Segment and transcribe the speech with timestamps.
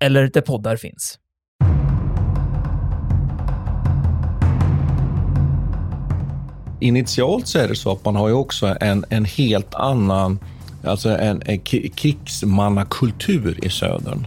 [0.00, 1.18] eller där poddar finns.
[6.80, 10.38] Initialt så är det så att man har ju också en, en helt annan,
[10.84, 14.26] alltså en, en krigsmannakultur i södern.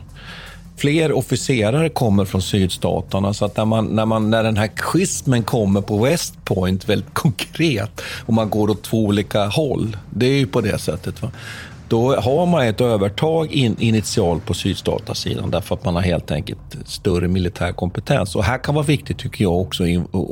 [0.77, 5.43] Fler officerare kommer från sydstaterna, så att när, man, när, man, när den här schismen
[5.43, 10.37] kommer på West Point väldigt konkret och man går åt två olika håll, det är
[10.37, 11.21] ju på det sättet.
[11.21, 11.31] Va?
[11.93, 16.59] Då har man ett övertag in, initialt på sydstatasidan därför att man har helt enkelt
[16.85, 18.35] större militär kompetens.
[18.35, 19.83] Och här kan vara viktigt tycker jag också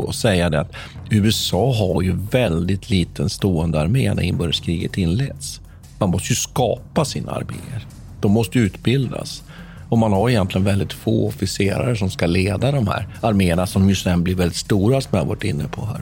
[0.08, 0.72] att säga det att
[1.10, 5.62] USA har ju väldigt liten stående armé när inbördeskriget inleds.
[6.00, 7.88] Man måste ju skapa sina arméer.
[8.22, 9.44] De måste utbildas.
[9.90, 13.96] Och man har egentligen väldigt få officerare som ska leda de här arméerna som ju
[13.96, 16.02] sen blir väldigt stora som jag har varit inne på här.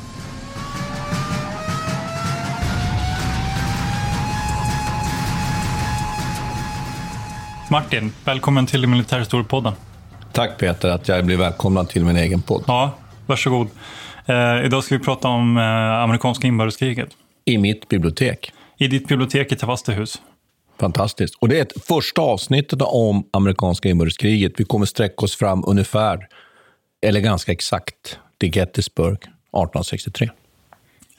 [7.71, 9.73] Martin, välkommen till Militärhistoriepodden.
[10.31, 12.63] Tack Peter att jag blir välkomnad till min egen podd.
[12.67, 12.91] Ja,
[13.25, 13.67] varsågod.
[14.25, 15.63] Eh, idag ska vi prata om eh,
[16.03, 17.09] amerikanska inbördeskriget.
[17.45, 18.51] I mitt bibliotek.
[18.77, 20.21] I ditt bibliotek i Tavastehus.
[20.79, 21.35] Fantastiskt.
[21.39, 24.53] Och det är ett första avsnittet om amerikanska inbördeskriget.
[24.57, 26.27] Vi kommer sträcka oss fram ungefär,
[27.05, 30.29] eller ganska exakt, till Gettysburg 1863.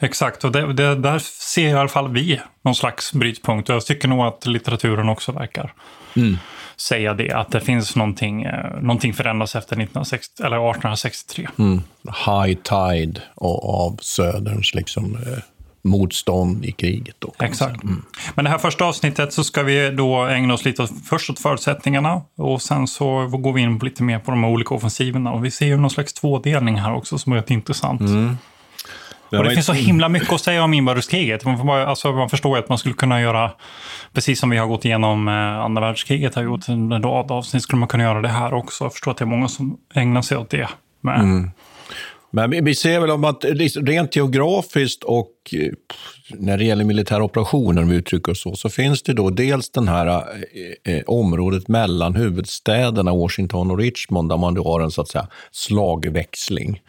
[0.02, 3.68] Exakt, och det, det, där ser i alla fall vi någon slags brytpunkt.
[3.68, 5.72] Jag tycker nog att litteraturen också verkar
[6.16, 6.38] mm.
[6.76, 7.32] säga det.
[7.32, 11.48] Att det finns någonting, eh, någonting förändras efter 1960, eller 1863.
[11.58, 11.82] Mm.
[12.26, 15.38] High tide av Söderns liksom, eh,
[15.84, 17.16] motstånd i kriget.
[17.18, 17.82] Då, Exakt.
[17.84, 18.02] Mm.
[18.34, 21.38] Men det här första avsnittet så ska vi då ägna oss lite åt, först åt
[21.38, 25.32] förutsättningarna och sen så går vi in lite mer på de olika offensiverna.
[25.32, 28.00] Och vi ser ju någon slags tvådelning här också som är rätt intressant.
[29.38, 31.44] Och det finns så himla mycket att säga om inbördeskriget.
[31.44, 33.50] Man, alltså, man förstår ju att man skulle kunna göra,
[34.12, 37.78] precis som vi har gått igenom eh, andra världskriget, har gjort en rad avsnitt, skulle
[37.78, 38.84] man kunna göra det här också.
[38.84, 40.68] Jag förstår att det är många som ägnar sig åt det.
[41.00, 41.20] Med.
[41.20, 41.50] Mm.
[42.34, 43.44] Men vi ser väl om att
[43.76, 45.72] rent geografiskt och eh,
[46.34, 49.70] när det gäller militära operationer, om vi uttrycker oss så, så finns det då dels
[49.70, 54.90] det här eh, eh, området mellan huvudstäderna Washington och Richmond, där man då har en
[54.90, 56.80] så att säga slagväxling.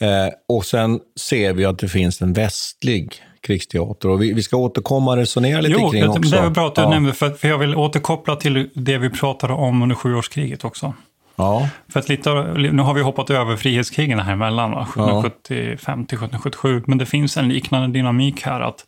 [0.00, 4.08] Eh, och sen ser vi att det finns en västlig krigsteater.
[4.08, 6.30] Och vi, vi ska återkomma och resonera lite jo, kring det, också.
[6.30, 6.90] Det är bra att du ja.
[6.90, 10.94] nämnde, för, för jag vill återkoppla till det vi pratade om under sjuårskriget också.
[11.36, 11.68] Ja.
[11.88, 16.98] För att lite, nu har vi hoppat över frihetskrigen här emellan, 1775 till 1777, men
[16.98, 18.86] det finns en liknande dynamik här att,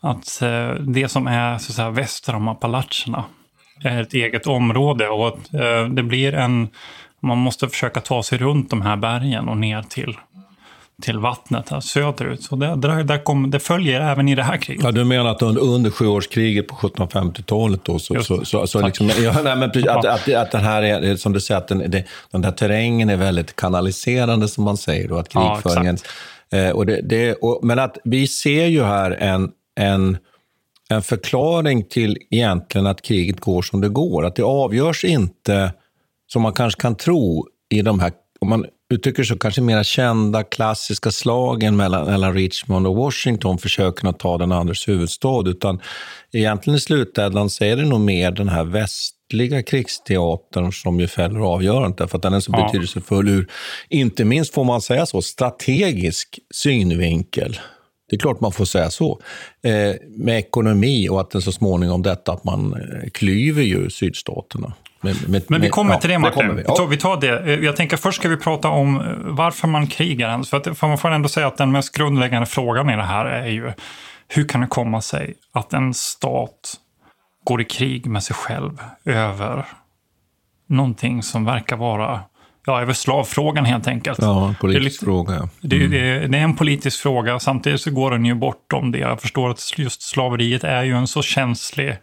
[0.00, 3.24] att eh, det som är så att väster om Appalacherna
[3.84, 6.68] är ett eget område och att eh, det blir en,
[7.20, 10.16] man måste försöka ta sig runt de här bergen och ner till
[11.02, 12.42] till vattnet här söderut.
[12.42, 14.84] Så det, där, där kom, det följer även i det här kriget.
[14.84, 19.10] Ja, du menar att under, under sjuårskriget på 1750-talet då, så, så, så, så liksom,
[19.22, 21.90] ja, nej, men precis, att, att, att den här är, som du säger, att den,
[21.90, 25.98] det, den där terrängen är väldigt kanaliserande som man säger då, att krigföringen...
[26.50, 30.18] Ja, eh, och det, det, och, men att vi ser ju här en, en,
[30.88, 34.24] en förklaring till egentligen att kriget går som det går.
[34.24, 35.72] Att det avgörs inte,
[36.32, 40.42] som man kanske kan tro, i de här om man uttrycker så kanske mera kända
[40.42, 45.80] klassiska slagen mellan, mellan Richmond och Washington försöker att ta den andres huvudstad, utan
[46.32, 51.40] egentligen i slutändan så är det nog mer den här västliga krigsteatern som ju fäller
[51.40, 52.66] avgörandet, därför att den är så ja.
[52.66, 53.50] betydelsefull ur,
[53.88, 57.60] inte minst får man säga så, strategisk synvinkel.
[58.10, 59.20] Det är klart man får säga så.
[59.62, 64.72] Eh, med ekonomi och att den så småningom detta att man eh, klyver ju sydstaterna.
[65.06, 66.48] Med, med, Men vi kommer till det, Martin.
[66.48, 66.62] Det vi.
[66.62, 67.52] Vi, tar, vi tar det.
[67.52, 70.42] Eh, jag tänker först ska vi prata om eh, varför man krigar.
[70.42, 73.24] För, att, för man får ändå säga att den mest grundläggande frågan i det här
[73.26, 73.72] är ju
[74.28, 76.74] hur kan det komma sig att en stat
[77.44, 79.64] går i krig med sig själv över
[80.68, 82.20] någonting som verkar vara
[82.68, 84.18] Ja, över slavfrågan helt enkelt.
[84.22, 85.34] Ja, en politisk det lite, fråga.
[85.34, 85.48] Mm.
[85.60, 88.98] Det, det, det, är en politisk fråga, samtidigt så går den ju bortom det.
[88.98, 91.96] Jag förstår att just slaveriet är ju en så känslig,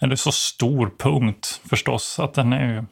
[0.00, 2.84] eller så stor punkt förstås, att den är ju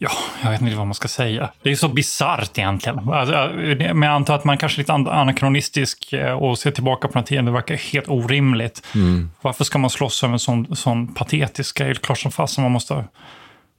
[0.00, 0.10] Ja,
[0.42, 1.50] jag vet inte vad man ska säga.
[1.62, 2.98] Det är så bisarrt egentligen.
[3.08, 7.20] Alltså, men jag antar att man kanske är lite anakronistisk eh, och ser tillbaka på
[7.20, 8.86] den Det verkar helt orimligt.
[8.94, 9.30] Mm.
[9.40, 11.94] Varför ska man slåss över en sån, sån patetisk grej?
[11.94, 13.04] Klart som fasen man måste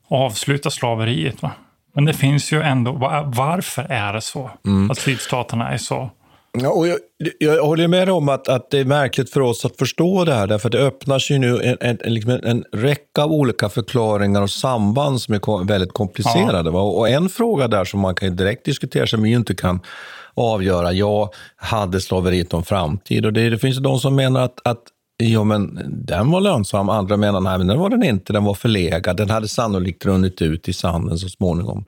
[0.10, 1.42] avsluta slaveriet.
[1.42, 1.52] Va?
[1.96, 2.92] Men det finns ju ändå,
[3.26, 4.52] varför är det så?
[4.66, 4.92] Mm.
[4.92, 6.10] Att sydstaterna är så
[6.52, 7.00] Ja, och jag,
[7.40, 10.48] jag håller med om att, att det är märkligt för oss att förstå det här,
[10.48, 14.42] därför att det öppnas ju nu en, en, liksom en, en räcka av olika förklaringar
[14.42, 16.70] och samband som är väldigt komplicerade.
[16.70, 16.82] Ja.
[16.82, 19.80] Och en fråga där som man kan direkt diskutera, som vi inte kan
[20.34, 23.26] avgöra, ja, hade slaveriet någon framtid?
[23.26, 24.84] Och det, det finns de som menar att, att
[25.24, 26.90] Jo, men den var lönsam.
[26.90, 28.34] Andra menar nej, men den var den inte.
[28.34, 29.18] Den var förlegad.
[29.18, 31.86] Den hade sannolikt runnit ut i sanden så småningom.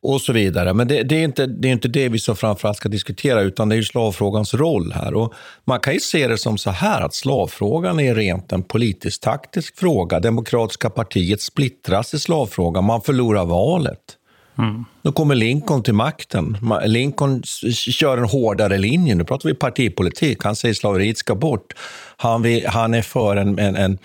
[0.00, 0.74] Och så vidare.
[0.74, 3.68] Men det, det, är, inte, det är inte det vi så framförallt ska diskutera, utan
[3.68, 5.14] det är slavfrågans roll här.
[5.14, 5.34] Och
[5.64, 9.78] man kan ju se det som så här att slavfrågan är rent en politisk taktisk
[9.78, 10.20] fråga.
[10.20, 12.84] Demokratiska partiet splittras i slavfrågan.
[12.84, 14.17] Man förlorar valet.
[14.58, 14.84] Mm.
[15.02, 16.56] Då kommer Lincoln till makten.
[16.84, 19.14] Lincoln kör en hårdare linje.
[19.14, 20.44] Nu pratar vi partipolitik.
[20.44, 21.74] Han säger slaveriet ska bort.
[22.16, 23.98] Han, vill, han är för en, en, en,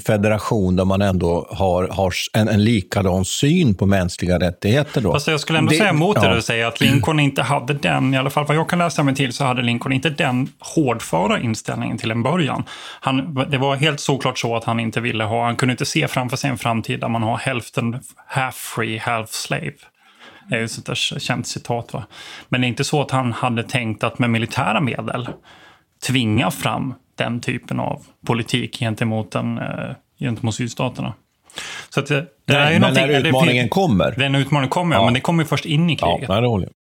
[0.00, 5.00] federation där man ändå har, har en, en likadan syn på mänskliga rättigheter.
[5.00, 5.12] Då.
[5.12, 6.42] Fast jag skulle ändå det, säga emot det, ja.
[6.42, 9.32] säga att Lincoln inte hade den, i alla fall vad jag kan läsa mig till,
[9.32, 12.64] så hade Lincoln inte den hårdföra inställningen till en början.
[13.00, 16.08] Han, det var helt såklart så att han inte ville ha, han kunde inte se
[16.08, 19.72] framför sig en framtid där man har hälften half free, half slave.
[20.50, 21.92] Det är ett sånt där känt citat.
[21.92, 22.06] Va?
[22.48, 25.28] Men det är inte så att han hade tänkt att med militära medel
[26.06, 26.94] tvinga fram
[27.24, 31.14] den typen av politik gentemot, den, eh, gentemot sydstaterna.
[31.88, 34.14] Så att det, det Nej, är ju men när utmaningen det, kommer.
[34.16, 35.04] Den utmaningen kommer, ja.
[35.04, 36.28] men det kommer först in i kriget.
[36.28, 36.72] Ja, det håller jag.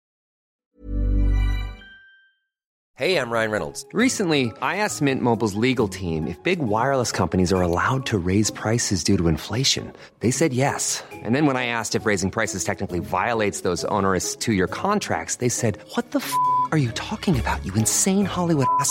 [3.00, 3.86] Hej, jag Ryan Reynolds.
[3.94, 8.50] Recently, I asked Mint Mobiles legal team if big wireless companies are allowed to raise
[8.52, 9.92] prices due to inflation.
[10.20, 11.04] They said yes.
[11.24, 15.48] And then when I asked if raising prices technically violates those onerous two-year contracts, they
[15.48, 16.32] said, what the f***
[16.72, 18.90] are you talking about, you insane Hollywood ass?"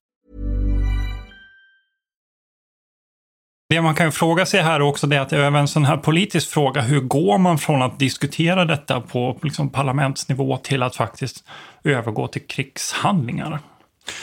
[3.71, 6.81] Det man kan fråga sig här också är att även en sån här politisk fråga.
[6.81, 11.43] Hur går man från att diskutera detta på liksom parlamentsnivå till att faktiskt
[11.83, 13.59] övergå till krigshandlingar?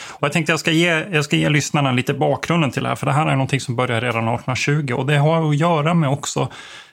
[0.09, 2.95] Och jag tänkte jag ska, ge, jag ska ge lyssnarna lite bakgrunden till det här,
[2.95, 6.09] för det här är någonting som börjar redan 1820 och det har att göra med
[6.09, 6.47] också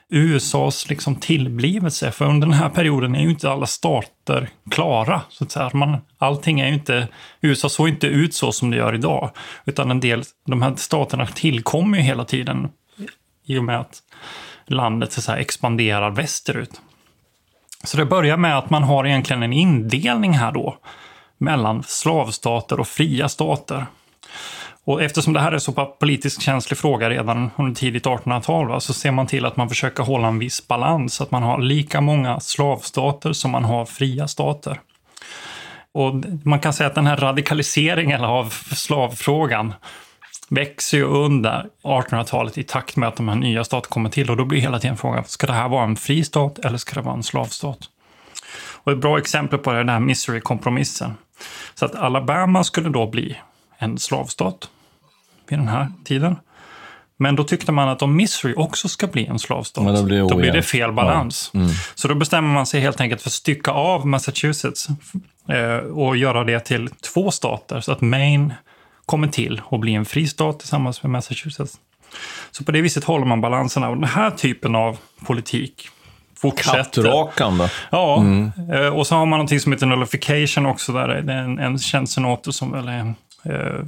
[0.09, 2.11] USAs liksom tillblivelse.
[2.11, 5.21] För under den här perioden är ju inte alla stater klara.
[5.29, 5.69] Så att säga.
[5.73, 7.07] Man, allting är ju inte,
[7.41, 9.29] USA såg inte ut så som det gör idag.
[9.65, 12.69] Utan en del, de här staterna tillkommer ju hela tiden
[13.45, 14.01] i och med att
[14.65, 16.81] landet så att expanderar västerut.
[17.83, 20.77] Så det börjar med att man har egentligen en indelning här då
[21.37, 23.85] mellan slavstater och fria stater.
[24.87, 29.11] Och eftersom det här är så politiskt känslig fråga redan under tidigt 1800-tal så ser
[29.11, 31.21] man till att man försöker hålla en viss balans.
[31.21, 34.79] Att man har lika många slavstater som man har fria stater.
[35.91, 36.13] Och
[36.43, 39.73] man kan säga att den här radikaliseringen av slavfrågan
[40.49, 44.29] växer ju under 1800-talet i takt med att de här nya staterna kommer till.
[44.31, 46.95] Och då blir hela tiden frågan, ska det här vara en fri stat eller ska
[46.95, 47.79] det vara en slavstat?
[48.83, 51.13] Och ett bra exempel på det är den här Missouri-kompromissen.
[51.75, 53.37] Så att Alabama skulle då bli
[53.77, 54.69] en slavstat
[55.51, 56.35] vid den här tiden.
[57.19, 60.29] Men då tyckte man att om Missouri också ska bli en slavstat, då blir det
[60.29, 61.49] då blir det fel balans.
[61.53, 61.59] Ja.
[61.59, 61.71] Mm.
[61.95, 64.87] Så då bestämmer man sig helt enkelt för att stycka av Massachusetts
[65.49, 67.79] eh, och göra det till två stater.
[67.81, 68.53] Så att Maine
[69.05, 71.77] kommer till och blir en fri stat tillsammans med Massachusetts.
[72.51, 73.89] Så på det viset håller man balanserna.
[73.89, 75.89] Och den här typen av politik
[76.41, 77.03] fortsätter.
[77.03, 77.69] Kattrakande.
[77.89, 78.51] Ja, Mm.
[78.73, 80.91] eh, och så har man någonting som heter nullification också.
[80.93, 83.85] Där det är en, en känd senator som, eller en, eh,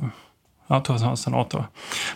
[0.70, 1.68] jag tror att han var senator,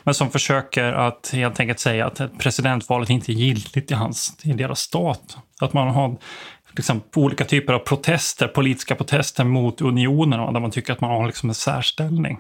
[0.04, 4.54] men som försöker att helt enkelt säga att presidentvalet inte är giltigt i, hans, i
[4.54, 5.38] deras stat.
[5.62, 6.18] Att man har
[6.72, 11.28] liksom, olika typer av protester, politiska protester mot unionen, där man tycker att man har
[11.28, 12.40] liksom en särställning.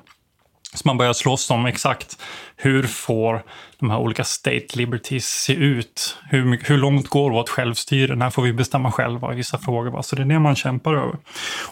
[0.73, 2.17] Så man börjar slåss om exakt
[2.55, 3.43] hur får
[3.79, 6.17] de här olika state liberties se ut?
[6.29, 8.15] Hur, hur långt går vårt självstyre?
[8.15, 9.91] När får vi bestämma själva i vissa frågor?
[9.91, 10.03] Va?
[10.03, 11.17] Så det är det man kämpar över.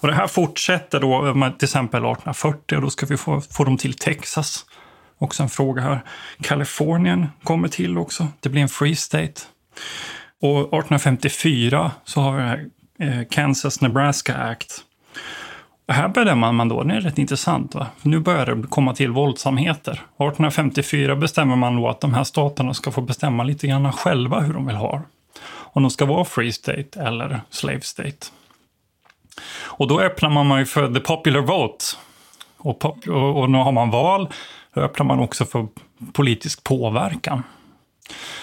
[0.01, 3.63] Och det här fortsätter då med till exempel 1840 och då ska vi få, få
[3.63, 4.65] dem till Texas.
[5.17, 5.99] Också en fråga här.
[6.41, 8.27] Kalifornien kommer till också.
[8.39, 9.41] Det blir en free state.
[10.41, 14.83] Och 1854 så har vi det här eh, Kansas-Nebraska Act.
[15.91, 17.87] Och här bedömer man då, det är rätt intressant, va?
[18.01, 19.91] Nu börjar det komma till våldsamheter.
[19.91, 24.53] 1854 bestämmer man då att de här staterna ska få bestämma lite grann själva hur
[24.53, 25.01] de vill ha
[25.51, 28.27] Om de ska vara free state eller slave state.
[29.63, 31.85] Och då öppnar man ju för the popular vote.
[32.57, 34.29] Och, pop- och, och nu har man val,
[34.73, 35.67] då öppnar man också för
[36.13, 37.43] politisk påverkan.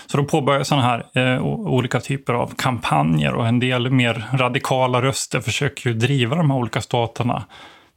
[0.07, 5.03] Så då påbörjas sådana här eh, olika typer av kampanjer och en del mer radikala
[5.03, 7.45] röster försöker ju driva de här olika staterna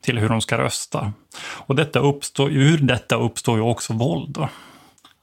[0.04, 1.14] till hur de ska rösta.
[1.42, 4.30] Och detta uppstår, ur detta uppstår ju också våld.
[4.30, 4.50] Då.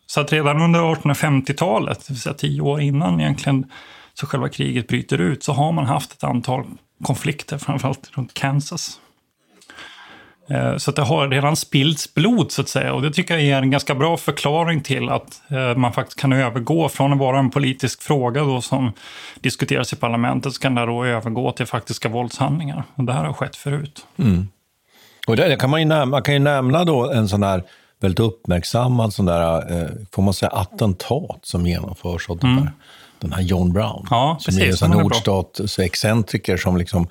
[0.06, 3.70] Så att redan under 1850-talet, det vill säga tio år innan egentligen
[4.14, 6.64] så själva kriget bryter ut, så har man haft ett antal
[7.04, 9.00] konflikter, framförallt runt Kansas.
[10.50, 13.44] Eh, Så att det har redan spillts blod så att säga och det tycker jag
[13.58, 17.38] är en ganska bra förklaring till att eh, man faktiskt kan övergå från att vara
[17.38, 18.92] en politisk fråga då som
[19.40, 22.84] diskuteras i parlamentet så kan det då övergå till faktiska våldshandlingar.
[22.94, 24.06] Och det här har skett förut.
[24.18, 24.48] Mm.
[25.26, 27.62] Och det kan man, ju nämna, man kan ju nämna då en sån där
[28.00, 32.62] väldigt uppmärksammad sån där, eh, får man säga, attentat som genomförs av den, Mm.
[32.64, 32.72] här,
[33.18, 34.06] den här John Brown.
[34.10, 37.08] Ja, som precis, är en sån nordstats-excentriker som liksom,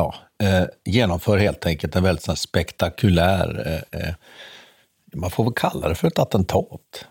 [0.00, 0.14] ja,
[0.46, 4.14] eh, genomför helt enkelt en väldigt spektakulär, eh, eh,
[5.14, 7.06] man får väl kalla det för ett attentat.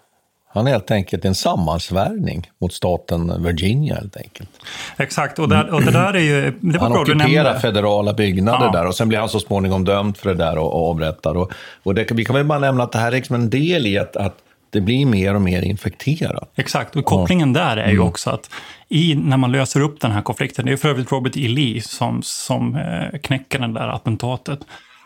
[0.53, 4.49] Han är helt enkelt en sammansvärjning mot staten Virginia helt enkelt.
[4.97, 6.53] Exakt, och, där, och det där är ju...
[6.61, 8.71] Det var Han bra ockuperar federala byggnader Ja.
[8.71, 11.37] där och sen blir han så småningom dömd för det där och, och avrättad.
[11.37, 11.51] Och,
[11.83, 13.97] och det, vi kan väl bara nämna att det här är liksom en del i
[13.97, 14.35] att, att
[14.69, 16.51] det blir mer och mer infekterat.
[16.55, 18.07] Exakt, och kopplingen där är ju Mm.
[18.07, 18.49] också att
[18.89, 21.47] i, när man löser upp den här konflikten, det är för övrigt Robert E.
[21.47, 24.59] Lee som, som eh, knäcker det där attentatet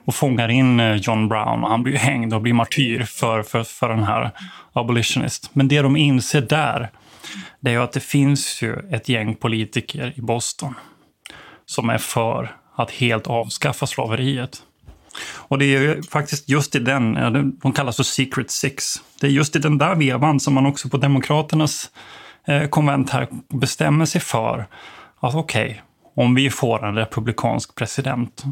[0.06, 3.64] och fångar in eh, John Brown och han blir hängd och blir martyr för, för,
[3.64, 4.32] för den här
[4.74, 5.50] abolitionist.
[5.54, 6.90] Men det de inser där,
[7.60, 10.74] det är ju att det finns ju ett gäng politiker i Boston
[11.66, 14.64] som är för att helt avskaffa slaveriet.
[15.36, 17.14] Och det är ju faktiskt just i den,
[17.64, 18.96] de kallas för Secret Six.
[19.22, 21.90] Det är just i den där vevan som man också på Demokraternas
[22.70, 24.68] konvent här bestämmer sig för
[25.20, 25.82] att okej,
[26.16, 28.44] om vi får en republikansk president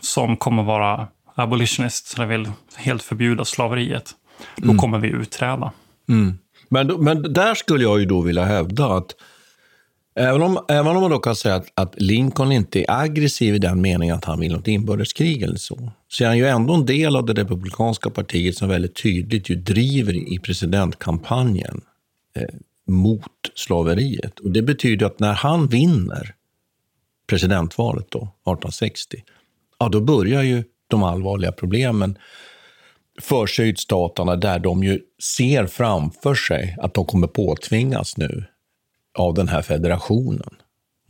[0.00, 4.10] som kommer vara abolitionist, eller vill helt förbjuda slaveriet,
[4.56, 4.78] då Mm.
[4.78, 5.72] kommer vi utträda.
[6.08, 6.38] Mm.
[6.68, 9.14] Men, men där skulle jag ju då vilja hävda att
[10.14, 13.58] även om, även om man då kan säga att, att Lincoln inte är aggressiv i
[13.58, 16.86] den meningen att han vill något inbördeskrig eller så, så är han ju ändå en
[16.86, 21.80] del av det republikanska partiet som väldigt tydligt ju driver i presidentkampanjen
[22.36, 22.42] eh,
[22.90, 24.38] mot slaveriet.
[24.38, 26.34] Och det betyder att när han vinner
[27.26, 29.24] presidentvalet då, 1860,
[29.78, 32.18] ja då börjar ju de allvarliga problemen
[33.20, 35.00] för sydstaterna där de ju
[35.36, 38.44] ser framför sig att de kommer påtvingas nu
[39.18, 40.56] av den här federationen.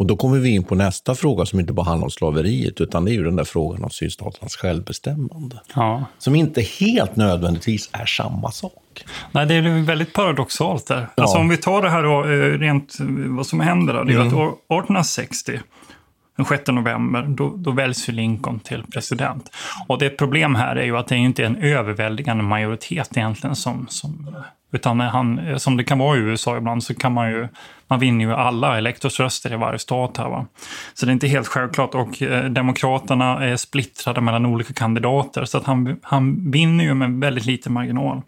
[0.01, 3.05] Och då kommer vi in på nästa fråga som inte bara handlar om slaveriet, utan
[3.05, 5.61] det är ju den där frågan om sydstaternas självbestämmande.
[5.75, 6.05] Ja.
[6.19, 9.05] Som inte helt nödvändigtvis är samma sak.
[9.33, 11.09] Nej, det är väldigt paradoxalt där.
[11.15, 11.23] Ja.
[11.23, 14.05] Alltså om vi tar det här då, eh, rent eh, vad som händer då.
[14.05, 14.29] Det är Mm.
[14.29, 15.61] att år 1860,
[16.37, 19.51] den 6 november, då, då väljs ju Lincoln till president.
[19.89, 23.87] Och det problem här är ju att det är inte en överväldigande majoritet egentligen som,
[23.89, 24.37] som
[24.73, 27.49] utan han, som det kan vara i USA ibland så kan man ju,
[27.87, 30.47] man vinner ju alla elektorsröster i varje stat här va.
[30.95, 35.59] Så det är inte helt självklart och eh, Demokraterna är splittrade mellan olika kandidater så
[35.59, 38.23] att han, han vinner ju med väldigt liten marginal.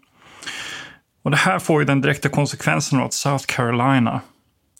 [1.23, 4.21] Och det här får ju den direkta konsekvensen av att South Carolina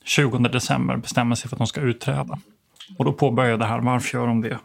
[0.06, 2.40] 20 december bestämmer sig för att de ska utträda.
[2.98, 4.58] Och då påbörjar det här, varför gör de det?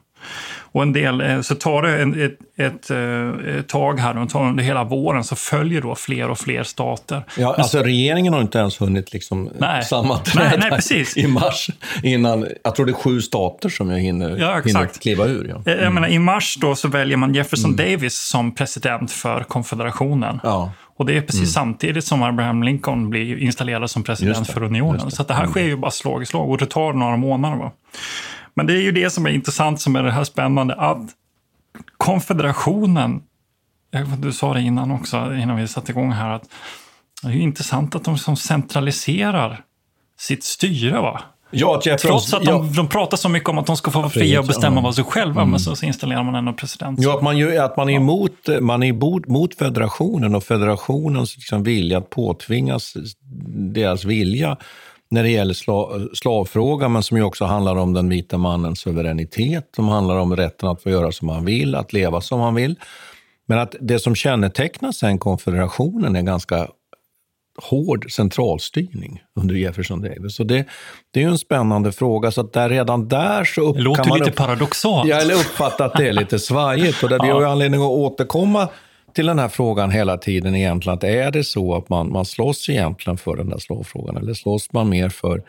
[0.72, 4.34] Och en del, eh, så tar det en, ett, ett, eh, ett, tag här, och
[4.34, 7.24] under hela våren, så följer då fler och fler stater.
[7.38, 9.84] Ja, alltså regeringen har inte ens hunnit liksom nej.
[9.84, 11.16] sammanträda nej, nej, precis.
[11.16, 11.70] i mars
[12.02, 15.48] innan, jag tror det är sju stater som jag hinner, ja, hinner kliva ur.
[15.48, 15.72] Ja.
[15.72, 15.84] Mm.
[15.84, 17.90] Jag menar, I mars då så väljer man Jefferson mm.
[17.90, 20.40] Davis som president för konfederationen.
[20.42, 20.72] Ja.
[20.96, 21.46] Och det är precis mm.
[21.46, 25.10] samtidigt som Abraham Lincoln blir installerad som president för unionen.
[25.10, 25.52] Så det här mm.
[25.52, 27.56] sker ju bara slag i slag och det tar några månader.
[27.56, 27.72] Va?
[28.58, 31.10] Men det är ju det som är intressant, som är det här spännande, att
[31.96, 33.22] konfederationen,
[34.18, 36.42] du sa det innan också, innan vi satte igång här, att
[37.22, 39.60] det är ju intressant att de som centraliserar
[40.18, 41.00] sitt styre.
[41.00, 41.20] Va?
[41.50, 42.72] Ja, Trots att de, ja.
[42.76, 45.04] de pratar så mycket om att de ska få vara fria och bestämma vad sig
[45.04, 45.50] själva, mm.
[45.50, 46.98] men så, så installerar man ändå president.
[47.02, 51.36] Ja, att man, ju, att man är emot, man är emot mot federationen och federationens
[51.36, 52.94] liksom vilja att påtvingas
[53.74, 54.56] deras vilja
[55.10, 59.68] när det gäller sla, slavfrågan, men som ju också handlar om den vita mannens suveränitet,
[59.76, 62.76] som handlar om rätten att få göra som han vill, att leva som han vill.
[63.46, 66.68] Men att det som kännetecknar sen konfederationen är ganska
[67.62, 70.36] hård centralstyrning under Jefferson Davis.
[70.36, 70.64] Så det,
[71.10, 72.30] det är ju en spännande fråga.
[72.30, 75.08] Så att där, redan där så upp, det låter kan man lite upp, paradoxalt.
[75.08, 77.02] Jag uppfattar att det är lite svajigt.
[77.02, 77.24] Och det, ja.
[77.24, 78.68] det har ju anledning att återkomma
[79.14, 80.94] till den här frågan hela tiden egentligen.
[80.96, 84.72] Att är det så att man, man slåss egentligen för den där slavfrågan eller slåss
[84.72, 85.42] man mer för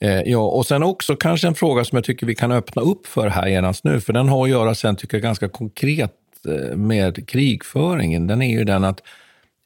[0.00, 3.06] eh, Ja, och sen också kanske en fråga som jag tycker vi kan öppna upp
[3.06, 6.12] för här genast nu, för den har att göra sen, tycker jag, ganska konkret
[6.48, 8.26] eh, med krigföringen.
[8.26, 9.02] Den är ju den att,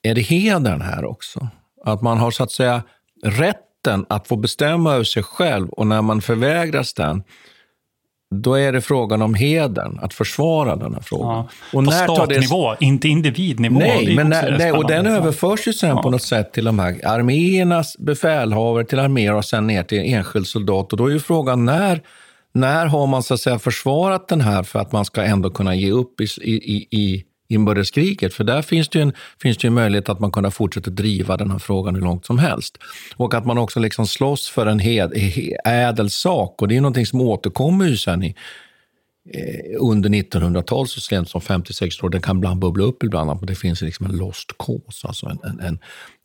[0.02, 1.48] är det hedern här också?
[1.84, 2.82] Att man har så att säga
[3.24, 7.22] rätten att få bestämma över sig själv och när man förvägras den,
[8.34, 11.28] då är det frågan om hedern, att försvara den här frågan.
[11.72, 12.86] Ja, och på statnivå, det...
[12.86, 13.78] inte individnivå.
[13.78, 16.02] Nej, men när, nej, och den överförs ju sen ja.
[16.02, 20.46] på något sätt till de här arméernas befälhavare, till arméer och sen ner till enskild
[20.46, 20.92] soldat.
[20.92, 22.00] Och då är ju frågan när,
[22.54, 25.74] när har man så att säga försvarat den här för att man ska ändå kunna
[25.74, 28.34] ge upp i, i, i inbördeskriget.
[28.34, 29.12] För där finns det ju en,
[29.42, 32.38] finns det en möjlighet att man kan fortsätta driva den här frågan hur långt som
[32.38, 32.78] helst.
[33.16, 35.12] Och att man också liksom slåss för en hed,
[35.64, 36.62] ädel sak.
[36.62, 38.34] Och det är någonting som återkommer ju sen i,
[39.34, 42.08] eh, under 1900-talet, så sent som 56 år.
[42.08, 45.08] Den kan ibland bubbla upp ibland, men det finns liksom en lost cause.
[45.08, 45.78] Alltså en, en, en,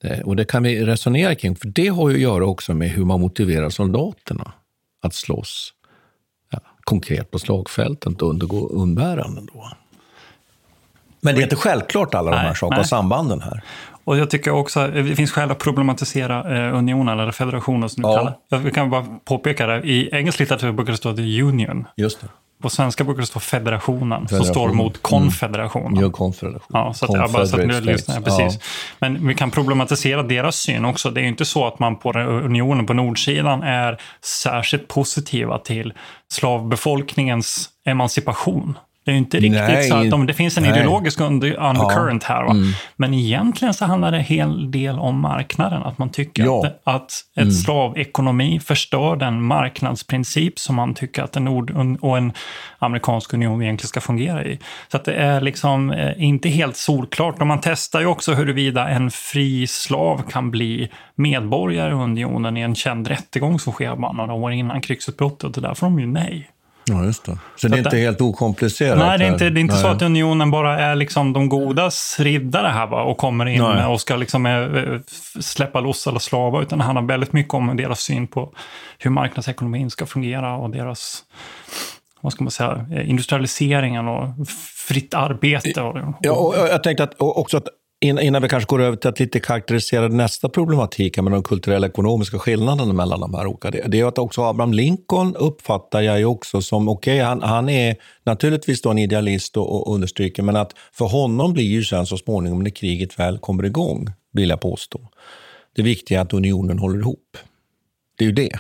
[0.04, 2.90] eh, och det kan vi resonera kring, för det har ju att göra också med
[2.90, 4.54] hur man motiverar soldaterna
[5.02, 5.74] att slåss
[6.52, 9.50] ja, konkret på slagfältet och undergå umbäranden.
[9.54, 9.72] Då.
[11.24, 13.64] Men det är inte självklart alla de här sakerna och sambanden här.
[14.06, 18.04] Och jag tycker också att det finns skäl att problematisera eh, unionen, eller federationen som
[18.04, 18.16] du ja.
[18.16, 19.82] kallar Jag kan bara påpeka det.
[19.82, 21.88] I engelsk litteratur brukar det stå the union.
[21.98, 22.28] Just det.
[22.62, 24.46] På svenska brukar det stå federationen, Federation.
[24.46, 25.88] som står mot konfederationen.
[25.88, 26.04] Mm.
[26.04, 26.68] Ja, konfederation.
[26.70, 28.54] Ja, så att, ja, bara så att nu lyssnar precis.
[28.54, 28.60] Ja.
[29.00, 31.10] Men vi kan problematisera deras syn också.
[31.10, 34.02] Det är ju inte så att man på unionen på nordsidan är
[34.44, 35.94] särskilt positiva till
[36.32, 38.78] slavbefolkningens emancipation.
[39.06, 40.72] Det är inte riktigt nej, så att de, det finns en nej.
[40.72, 42.36] ideologisk undercurrent ja.
[42.36, 42.52] här.
[42.52, 42.72] Mm.
[42.96, 45.84] Men egentligen så handlar det en hel del om marknaden.
[45.84, 46.66] Att man tycker ja.
[46.66, 47.52] att, att ett mm.
[47.52, 52.34] slavekonomi förstör den marknadsprincip som man tycker att en nord och en
[52.80, 54.60] amerikansk union egentligen ska fungera i.
[54.88, 57.42] Så att det är liksom eh, inte helt solklart.
[57.42, 62.62] Och man testar ju också huruvida en fri slav kan bli medborgare i unionen i
[62.62, 65.58] en känd rättegång som sker bara några år innan krigsutbrottet.
[65.58, 66.50] Och där får de ju nej.
[66.86, 67.32] Ja, just det.
[67.32, 68.98] Så, så det är inte helt okomplicerat?
[68.98, 72.20] Nej, det är inte, det är inte så att unionen bara är liksom de godas
[72.20, 73.86] riddare här va, och kommer in nej.
[73.86, 75.00] och ska liksom eh,
[75.42, 76.62] släppa loss alla slavar.
[76.62, 78.54] Utan det handlar väldigt mycket om deras syn på
[78.98, 81.24] hur marknadsekonomin ska fungera och deras
[82.22, 84.48] vad ska man säga, eh, industrialiseringen och
[84.88, 85.82] fritt arbete.
[85.82, 86.16] Och, och...
[86.22, 87.68] Ja, och jag tänkte att, också att
[88.04, 92.40] innan vi kanske går över till att lite karaktärisera nästa problematik med de kulturella ekonomiska
[92.40, 93.72] skillnaderna mellan de här olika.
[93.72, 97.70] Det är att också Abraham Lincoln uppfattar jag ju också som, okej, okay, han, han
[97.70, 102.06] är naturligtvis då en idealist och, och understryker, men att för honom blir ju sen
[102.06, 105.00] så småningom när kriget väl kommer igång, vill jag påstå,
[105.76, 107.38] det viktiga är att unionen håller ihop.
[108.18, 108.60] Det är ju det.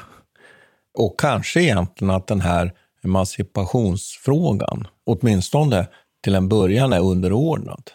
[0.97, 5.87] Och kanske egentligen att den här emancipationsfrågan, åtminstone
[6.23, 7.91] till en början, är underordnad.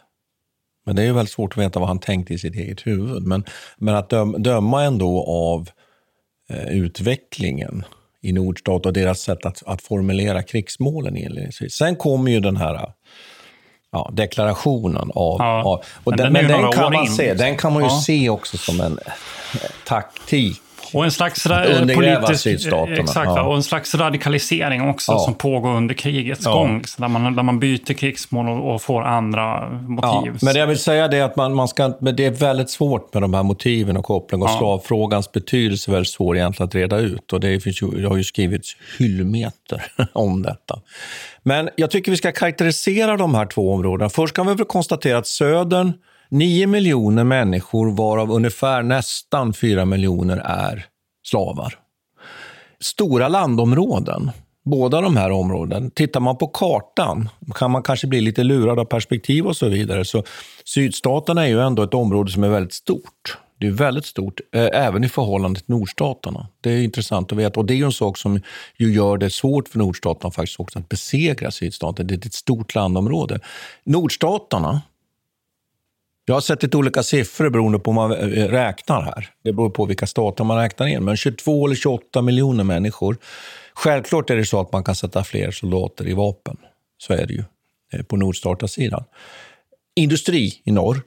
[0.88, 3.22] Men det är ju väldigt svårt att veta vad han tänkte i sitt eget huvud.
[3.22, 3.44] Men,
[3.76, 5.68] men att döm, döma ändå av
[6.50, 7.84] eh, utvecklingen
[8.22, 11.74] i Nordstat och deras sätt att, att formulera krigsmålen inledningsvis.
[11.74, 12.92] Sen kommer ju den här
[13.92, 15.36] ja, deklarationen av...
[15.38, 18.00] Ja, av och men den, den, den kan man se, den kan man ju ja.
[18.00, 21.44] se också som en eh, taktik Och en slags
[21.94, 23.42] politisk, Exakt, ja.
[23.42, 25.18] och en slags radikalisering också ja.
[25.18, 26.52] som pågår under krigets ja.
[26.52, 26.82] gång.
[26.98, 30.38] Där man, där man byter krigsmål och, och får andra motiv.
[30.42, 33.14] men det jag vill säga är att man, man ska, men det är väldigt svårt
[33.14, 36.98] med de här motiven och koppling och slavfrågans betydelse är väldigt svår egentligen att reda
[36.98, 37.32] ut.
[37.32, 40.80] Och det, finns ju, det har ju skrivits hyllmeter om detta.
[41.42, 44.10] Men jag tycker vi ska karaktärisera de här två områdena.
[44.10, 45.92] Först kan vi väl konstatera att södern
[46.30, 50.86] 9 miljoner människor, varav ungefär nästan 4 miljoner är
[51.26, 51.74] slavar.
[52.80, 54.30] Stora landområden,
[54.64, 55.90] båda de här områdena.
[55.94, 60.04] Tittar man på kartan kan man kanske bli lite lurad av perspektiv och så vidare.
[60.04, 60.22] Så
[60.64, 63.38] sydstaterna är ju ändå ett område som är väldigt stort.
[63.60, 66.46] Det är väldigt stort, eh, även i förhållande till nordstaterna.
[66.60, 67.60] Det är intressant att veta.
[67.60, 68.40] Och Det är ju en sak som
[68.76, 72.06] ju gör det svårt för nordstaterna faktiskt också att besegra sydstaterna.
[72.08, 73.40] Det är ett stort landområde.
[73.84, 74.80] Nordstaterna
[76.28, 79.30] jag har sett lite olika siffror beroende på hur man eh, räknar här.
[79.44, 81.04] Det beror på vilka stater man räknar in.
[81.04, 83.16] Men 22 eller 28 miljoner människor.
[83.74, 86.56] Självklart är det så att man kan sätta fler soldater i vapen.
[86.98, 87.44] Så är det ju
[87.92, 89.04] eh, på nordstatarsidan.
[89.96, 91.02] Industri i norr.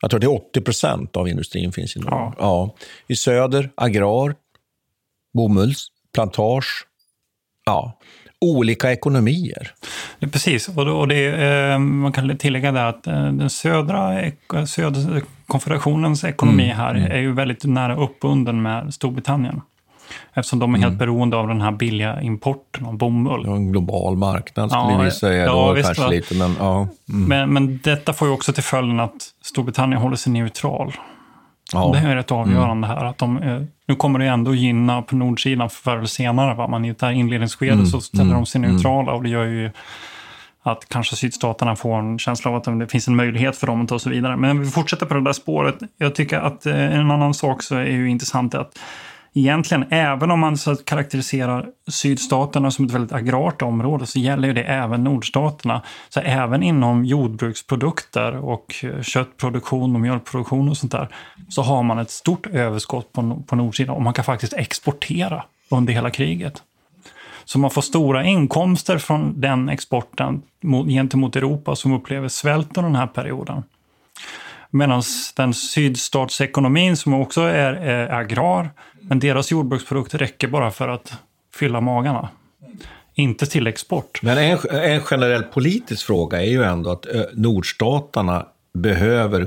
[0.00, 2.10] Jag tror det är 80 procent av industrin finns i norr.
[2.10, 2.34] Ja.
[2.38, 2.74] ja.
[3.06, 4.34] I söder, agrar,
[5.34, 6.86] bomulls, plantage.
[7.64, 7.98] Ja
[8.40, 9.72] olika ekonomier.
[10.32, 14.20] Precis, och det, eh, man kan tillägga där att eh, den södra,
[14.66, 16.76] södra konfederationens ekonomi mm.
[16.76, 17.12] här mm.
[17.12, 19.60] är ju väldigt nära uppbunden med Storbritannien.
[20.34, 20.98] Eftersom de är helt mm.
[20.98, 23.42] beroende av den här billiga importen av bomull.
[23.46, 25.44] Ja, en global marknad skulle ja, vi säga.
[25.44, 26.88] Ja, då, kanske lite, men, ja.
[27.08, 27.28] Mm.
[27.28, 30.92] men, men detta får ju också till följden att Storbritannien håller sig neutral.
[31.72, 31.90] Ja.
[31.94, 32.96] Det är rätt avgörande mm.
[32.96, 33.04] här.
[33.04, 36.54] Att de, eh, nu kommer det ändå gynna på nordsidan förr eller senare.
[36.54, 36.66] Va?
[36.66, 37.86] Man I ett inledningsskede mm.
[37.86, 38.36] så ställer mm.
[38.36, 38.70] de sig mm.
[38.70, 39.70] neutrala och det gör ju
[40.62, 43.88] att kanske sydstaterna får en känsla av att det finns en möjlighet för dem att
[43.88, 44.36] ta så vidare.
[44.36, 45.78] Men vi fortsätter på det där spåret.
[45.98, 48.78] Jag tycker att eh, en annan sak så är ju intressant att
[49.34, 54.54] egentligen, även om man så karaktäriserar sydstaterna som ett väldigt agrart område, så gäller ju
[54.54, 55.82] det även nordstaterna.
[56.08, 61.08] Så även inom jordbruksprodukter och eh, köttproduktion och mjölkproduktion och sånt där,
[61.48, 65.92] så har man ett stort överskott på, på nordsidan och man kan faktiskt exportera under
[65.92, 66.62] hela kriget.
[67.44, 70.42] Så man får stora inkomster från den exporten
[70.88, 73.62] gentemot Europa som upplever svält under den här perioden.
[74.70, 75.02] Medan
[75.36, 81.12] den sydstatsekonomin som också är, är agrar, men deras jordbruksprodukter räcker bara för att
[81.54, 82.28] fylla magarna.
[83.14, 84.22] Inte till export.
[84.22, 89.46] Men en, en generell politisk fråga är ju ändå att nordstaterna behöver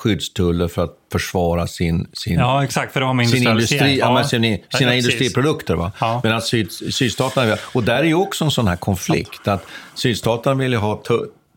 [0.00, 4.24] skyddstullar för att försvara sin, sin, ja, exakt, för de sin industri, ja.
[4.24, 5.74] sin, sina ja, industriprodukter.
[5.74, 5.92] Va?
[6.00, 6.20] Ja.
[6.24, 10.72] Medan syd, sydstaterna, och där är ju också en sån här konflikt, att sydstaterna vill
[10.72, 11.02] ju ha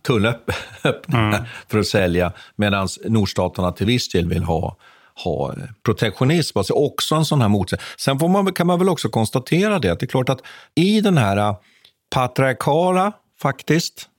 [0.03, 1.43] tullöppningar mm.
[1.67, 4.77] för att sälja, medan nordstaterna till viss del vill ha
[5.15, 6.57] ha protektionism.
[6.57, 7.87] Alltså också en sån här motsättning.
[7.97, 10.41] Sen får man, kan man väl också konstatera det, att det är klart att
[10.75, 11.55] i den här äh,
[12.15, 13.11] patriarkala,
[13.41, 14.09] faktiskt,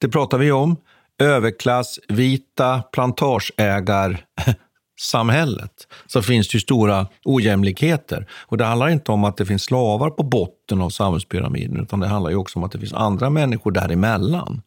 [0.00, 0.76] det pratar vi om,
[1.18, 4.24] överklass, vita plantageägar
[5.00, 8.26] samhället så finns det ju stora ojämlikheter.
[8.32, 12.06] Och det handlar inte om att det finns slavar på botten av samhällspyramiden, utan det
[12.06, 14.62] handlar ju också om att det finns andra människor däremellan.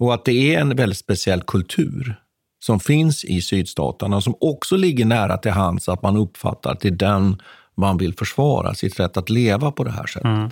[0.00, 2.16] Och att det är en väldigt speciell kultur
[2.64, 6.88] som finns i sydstaterna som också ligger nära till hands att man uppfattar att det
[6.88, 7.42] är den
[7.76, 10.24] man vill försvara, sitt rätt att leva på det här sättet.
[10.24, 10.50] Mm.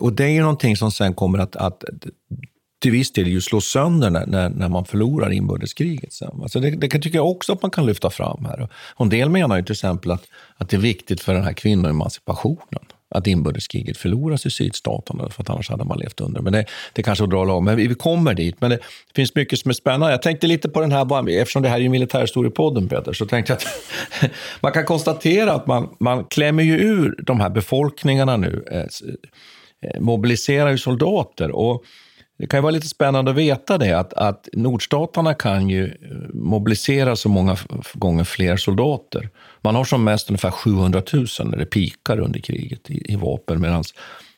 [0.00, 1.84] Och det är ju någonting som sen kommer att, att
[2.82, 6.12] till viss del ju slå sönder när, när, när man förlorar inbördeskriget.
[6.12, 6.40] Sen.
[6.42, 8.68] Alltså det, det tycker jag också att man kan lyfta fram här.
[8.94, 10.24] Och en del menar ju till exempel att,
[10.56, 15.50] att det är viktigt för den här kvinnoemancipationen att inbördeskriget förloras i sydstaterna, för att
[15.50, 16.40] annars hade man levt under.
[16.40, 18.60] Men det, det kanske drar långt, men vi, vi kommer dit.
[18.60, 20.10] Men det, det, finns mycket som är spännande.
[20.10, 23.56] Jag tänkte lite på den här, eftersom det här är militärhistoriepodden Peter, så tänkte jag
[23.56, 28.80] att man kan konstatera att man, man klämmer ju ur de här befolkningarna nu, eh,
[28.80, 31.50] eh, mobiliserar ju soldater.
[31.50, 31.84] Och
[32.38, 35.90] det kan ju vara lite spännande att veta det, att, att nordstaterna kan ju eh,
[36.34, 37.56] mobilisera så många
[37.94, 39.28] gånger fler soldater.
[39.62, 43.60] Man har som mest ungefär 700 000 när det pikar under kriget i, i vapen,
[43.60, 43.84] medan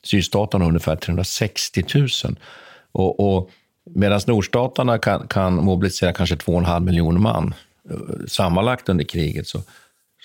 [0.02, 2.08] sydstaterna har ungefär 360 000.
[2.92, 3.50] Och, och
[3.94, 7.54] medan nordstaterna kan, kan mobilisera kanske 2,5 miljoner man
[7.90, 9.60] eh, sammanlagt under kriget, så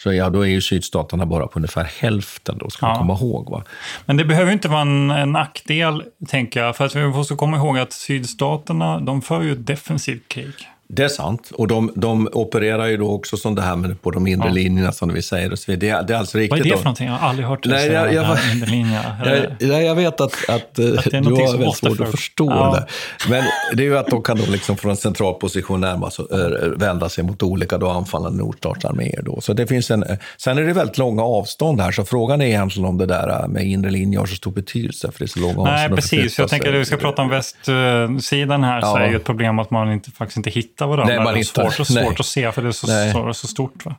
[0.04, 3.50] så ja, då är ju sydstaterna bara på ungefär hälften, då ska man komma ihåg.
[3.50, 3.64] Va?
[4.06, 6.76] Men det behöver inte vara en, en nackdel, tänker jag.
[6.76, 10.54] För att vi måste komma ihåg att sydstaterna, de för ju ett defensivt krig.
[10.94, 11.52] Det är sant.
[11.54, 14.54] Och de, de opererar ju då också som det här med på de inre ja.
[14.54, 15.52] linjerna som vi säger.
[15.52, 16.60] Och så det, det är alltså riktigt.
[16.60, 17.08] Vad är det för någonting?
[17.08, 19.56] Jag har aldrig hört dig nej, säga jag, jag, inre linjer.
[19.60, 22.76] Jag, jag, vet att, att, att du har väldigt svårt att förstå ja.
[22.76, 22.86] det.
[23.30, 26.26] Men det är ju att de kan då liksom från en central position närmast äh,
[26.78, 29.22] vända sig mot olika då anfallande nordstatsarméer.
[29.22, 29.42] Då.
[29.42, 30.06] Så det finns en,
[30.38, 33.66] sen är det väldigt långa avstånd här, så frågan är egentligen om det där med
[33.66, 35.12] inre linjer har så stor betydelse.
[35.12, 35.64] För det är så långa.
[35.64, 36.40] Nej, precis.
[36.40, 39.72] Jag tänker att vi ska prata om västsidan här, så är ju ett problem att
[39.72, 41.16] man inte, faktiskt inte hittar varandra.
[41.16, 42.16] Nej, man hittar, svårt, svårt nej.
[42.20, 43.86] att se för det är så, så, så stort.
[43.86, 43.96] Va?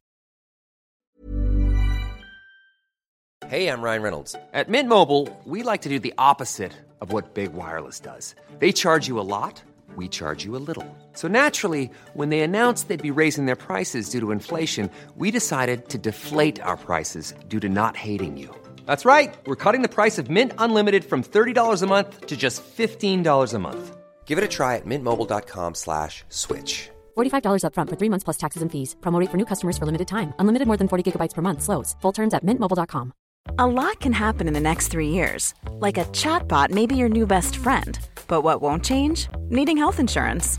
[3.50, 4.32] Hej, jag Ryan Reynolds.
[4.32, 8.34] På Mint Mobile, we like to do the opposite of what Big Wireless does.
[8.60, 9.62] They charge you a lot,
[9.96, 10.86] we charge you a little.
[11.14, 15.88] So naturally, when they announced they'd be raising their prices due to inflation, we decided
[15.88, 18.54] to deflate our prices due to not hating you.
[18.86, 19.34] That's right.
[19.46, 23.58] We're cutting the price of Mint Unlimited from $30 a month to just $15 a
[23.58, 23.96] month.
[24.30, 26.88] Give it a try at mintmobile.com slash switch.
[27.18, 28.94] $45 upfront for three months plus taxes and fees.
[29.00, 30.32] Promo for new customers for limited time.
[30.38, 31.62] Unlimited more than 40 gigabytes per month.
[31.62, 31.96] Slows.
[32.00, 33.12] Full terms at mintmobile.com.
[33.58, 35.54] A lot can happen in the next three years.
[35.86, 37.98] Like a chatbot may be your new best friend.
[38.28, 39.28] But what won't change?
[39.48, 40.58] Needing health insurance.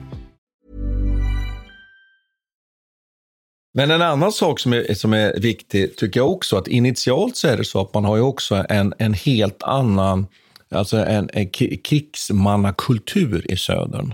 [3.73, 7.47] Men en annan sak som är, som är viktig tycker jag också, att initialt så
[7.47, 10.27] är det så att man har ju också en, en helt annan
[10.71, 11.49] alltså en, en
[11.83, 14.13] krigsmannakultur i södern.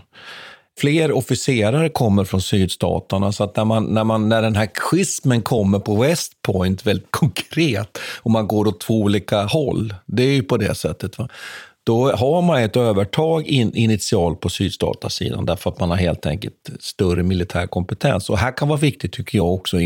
[0.79, 5.41] Fler officerare kommer från sydstaterna, så att när, man, när, man, när den här schismen
[5.41, 10.33] kommer på West Point väldigt konkret och man går åt två olika håll, det är
[10.33, 11.17] ju på det sättet.
[11.17, 11.29] Va?
[11.87, 16.69] Då har man ett övertag in, initialt på sydstatasidan därför att man har helt enkelt
[16.79, 18.29] större militär kompetens.
[18.29, 19.77] Och här kan vara viktigt, tycker jag också,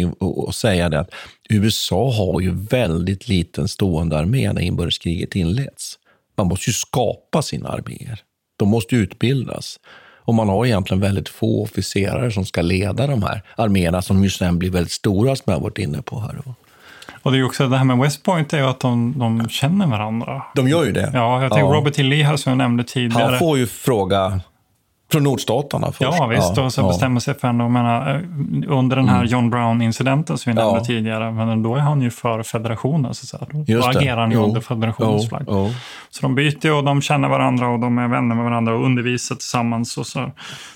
[0.47, 1.11] att säga det att
[1.49, 5.99] USA har ju väldigt liten stående armé när inbördeskriget inleds.
[6.37, 8.19] Man måste ju skapa sina arméer.
[8.57, 9.79] De måste utbildas.
[10.17, 14.29] Och man har egentligen väldigt få officerare som ska leda de här arméerna som ju
[14.29, 16.41] sen blir väldigt stora, som jag har varit inne på här.
[17.23, 19.87] Och det är också det här med West Point är ju att de, de känner
[19.87, 20.43] varandra.
[20.55, 21.11] De gör ju det.
[21.13, 21.73] Ja, jag tänker ja.
[21.73, 22.03] Robert E.
[22.03, 23.29] Lee här som jag nämnde tidigare.
[23.29, 24.41] Han får ju fråga
[25.11, 26.01] från nordstaterna först.
[26.01, 26.57] Ja, visst.
[26.57, 26.87] Ja, och så ja.
[26.87, 28.21] bestämmer sig för ändå, menar, eh,
[28.67, 29.27] under den här mm.
[29.27, 30.85] John Brown-incidenten som vi nämnde ja.
[30.85, 33.13] tidigare, men då är han ju för federationen.
[33.13, 33.63] Så att säga.
[33.79, 35.45] Då, agerar han ju under federationens flagg.
[36.09, 39.35] Så de byter och de känner varandra och de är vänner med varandra och undervisar
[39.35, 39.97] tillsammans.
[39.97, 40.31] Och så,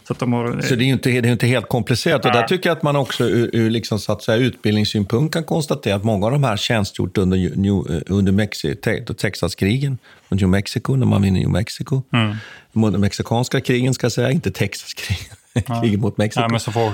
[0.08, 2.26] så, att de har, så det är ju inte, det är inte helt komplicerat.
[2.26, 5.44] Och där tycker jag att man också ur, ur liksom, så att säga, utbildningssynpunkt kan
[5.44, 8.76] konstatera att många av de här tjänstgjort under, eh, under Mexi,
[9.18, 9.98] Texaskrigen,
[10.30, 12.02] New Mexico, när man vinner New Mexico.
[12.14, 12.36] Mm
[12.76, 15.36] mot mexikanska krigen, ska jag säga, inte Texaskrigen.
[15.68, 15.82] Ja.
[15.82, 16.42] kriget mot Mexiko.
[16.42, 16.50] Får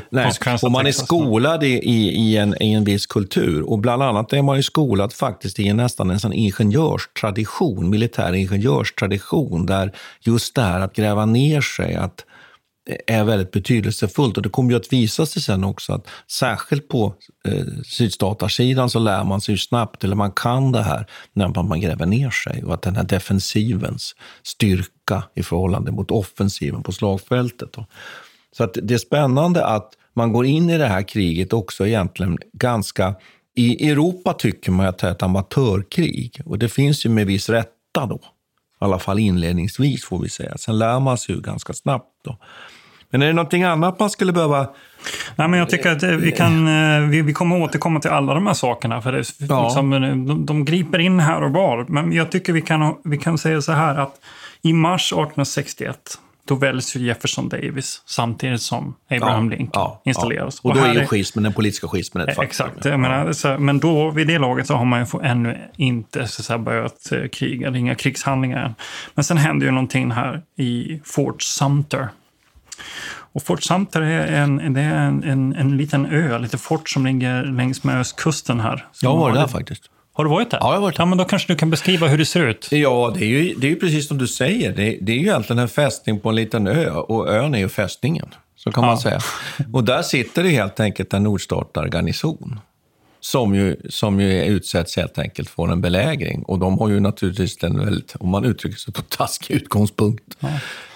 [0.10, 0.32] Nej.
[0.62, 3.70] Och man är skolad i, i, en, i en viss kultur.
[3.70, 8.34] Och bland annat är man ju skolad faktiskt i en, nästan en sån ingenjörstradition, militär
[8.34, 9.91] ingenjörstradition, där
[10.22, 12.26] just det här att gräva ner sig, att
[12.89, 14.38] Eh, är väldigt betydelsefullt.
[14.38, 17.15] Och det kommer ju att visa sig sen också att särskilt på
[17.48, 22.06] eh, sydstatarsidan så lär man sig snabbt, eller man kan det här, när man gräver
[22.06, 22.63] ner sig.
[22.63, 27.74] Och att den här defensivens styrka i förhållande mot offensiven på slagfältet.
[27.74, 27.86] Då.
[28.58, 32.38] Så att det är spännande att man går in i det här kriget också egentligen
[32.54, 33.15] ganska...
[33.56, 37.50] I Europa tycker man att det är ett amatörkrig och det finns ju med viss
[37.50, 38.20] rätta då.
[38.82, 40.58] I alla fall inledningsvis får vi säga.
[40.58, 42.11] Sen lär man sig ju ganska snabbt.
[42.24, 42.38] Då.
[43.10, 44.68] Men är det någonting annat man skulle behöva...
[45.36, 48.48] Nej, men jag tycker att vi, kan, eh, vi, vi kommer återkomma till alla de
[48.48, 49.02] här sakerna.
[49.02, 49.64] För det, ja.
[49.64, 51.86] liksom, eh, de, de griper in här och var.
[51.90, 54.16] Men jag tycker vi kan, vi kan säga så här att
[54.62, 55.98] i mars 1861
[56.52, 60.62] då väljs Jefferson Davis samtidigt som Abraham ja, Lincoln ja, installeras.
[60.64, 60.70] Ja.
[60.70, 62.44] Och, då är ju schismen, den politiska schismen ett faktum.
[62.44, 62.86] Exakt.
[62.86, 66.58] Jag menar, så, men då, vid det laget så har man ju ännu inte så
[66.58, 68.76] börjat eh, kriga, inga krigshandlingar än.
[69.16, 72.10] Men sen händer ju någonting här i Fort Sumter
[73.34, 77.06] och Fort Sumter är en, det är en, en, en liten ö, lite fort som
[77.06, 78.88] ligger längs med östkusten här.
[79.02, 79.84] Jag var där faktiskt.
[80.13, 80.58] Har du varit där?
[80.62, 81.02] Ja, jag har varit där.
[81.02, 82.67] Ja, men då kanske du kan beskriva hur det ser ut.
[82.71, 84.71] Ja, det är ju, det är ju precis som du säger.
[84.76, 87.69] Det, det är ju egentligen en fästning på en liten ö och ön är ju
[87.69, 88.28] fästningen.
[88.56, 88.88] Så kan Ja.
[88.89, 89.19] man säga.
[89.74, 92.60] Och där sitter det helt enkelt en nordstartargarnison.
[93.24, 96.43] Som ju, som ju utsätts helt enkelt för en belägring.
[96.43, 100.24] Och de har ju naturligtvis en väldigt, om man uttrycker sig på taskig utgångspunkt.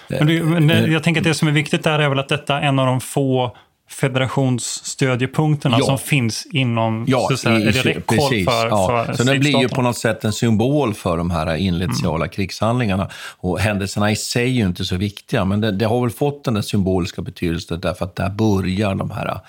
[0.08, 2.28] Men, det, men det- jag tänker att det som är viktigt där är väl att
[2.28, 3.56] detta är en av de få
[3.88, 5.84] federationsstödjepunkterna Ja.
[5.86, 8.44] som finns inom, Ja, så säga, i- räckhåll precis.
[8.46, 9.04] för, ja.
[9.06, 12.28] för Så den blir ju på något sätt en symbol för de här initiala Mm.
[12.28, 13.08] krigshandlingarna.
[13.38, 16.44] Och händelserna i sig är ju inte så viktiga, men det, det har väl fått
[16.44, 19.40] den där symboliska betydelsen därför att där börjar de här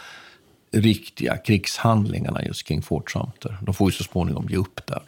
[0.73, 3.58] riktiga krigshandlingarna just kring Fort Sumter.
[3.62, 5.02] De får ju så småningom ge upp där.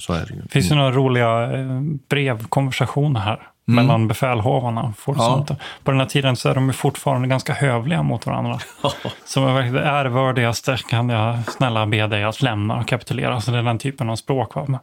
[0.00, 0.42] Så är det ju.
[0.50, 4.80] finns det några roliga eh, brevkonversationer här mellan befälhavarna.
[4.80, 4.94] Mm.
[5.06, 5.46] Ja.
[5.84, 8.58] På den här tiden så är de fortfarande ganska hövliga mot varandra.
[9.24, 13.40] Som är verkligen det ärvördigaste kan jag snälla be dig att lämna och kapitulera.
[13.40, 14.54] Så det är den typen av språk.
[14.54, 14.66] Va?
[14.68, 14.80] Men,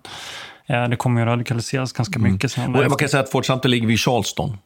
[0.84, 2.64] eh, det kommer ju radikaliseras ganska mycket sen.
[2.64, 2.76] Mm.
[2.76, 4.58] Och man kan säga att Fort Sumter ligger vid Charleston.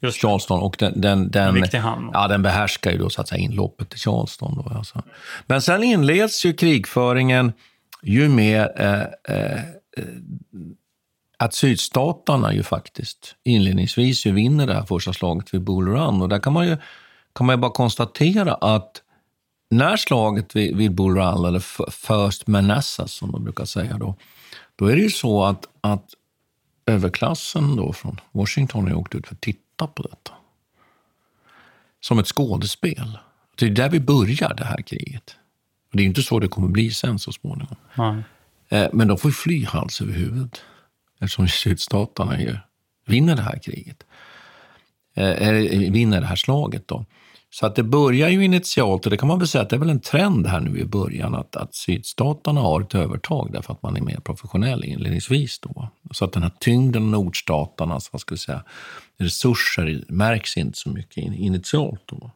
[0.00, 0.20] Just.
[0.20, 1.64] Charleston och den, den, den.
[2.12, 4.64] Ja, den behärskar ju då så att säga inloppet till Charleston.
[4.64, 5.02] Då, alltså.
[5.46, 7.52] Men sen inleds ju krigföringen
[8.02, 9.00] ju med eh,
[9.36, 9.60] eh,
[11.36, 16.22] att sydstaterna ju faktiskt inledningsvis ju vinner det här första slaget vid Bull Run.
[16.22, 16.76] Och där kan man ju,
[17.32, 19.02] kan man ju bara konstatera att
[19.70, 24.14] när slaget vid, vid Bull Run, eller First Manassas som de brukar säga då,
[24.76, 26.04] då är det ju så att, att
[26.86, 30.32] överklassen då från Washington har åkt ut för att titta på detta.
[32.00, 33.18] Som ett skådespel.
[33.56, 35.36] Det är där vi börjar det här kriget.
[35.90, 37.76] Och det är inte så det kommer bli sen så småningom.
[37.94, 38.22] Nej.
[38.68, 40.58] Eh, Men de får fly hals över huvud.
[41.20, 42.56] Eftersom sydstaterna ju
[43.06, 44.04] vinner det här kriget.
[45.14, 47.04] Eh, eller eh, vinner det här slaget då.
[47.50, 49.80] Så att det börjar ju initialt, och det kan man väl säga att det är
[49.80, 53.82] väl en trend här nu i början, att, att sydstaterna har ett övertag därför att
[53.82, 55.58] man är mer professionell inledningsvis.
[55.58, 55.88] Då.
[56.10, 58.64] Så att den här tyngden av nordstaternas vad ska vi säga,
[59.18, 62.02] resurser märks inte så mycket initialt.
[62.06, 62.30] Då.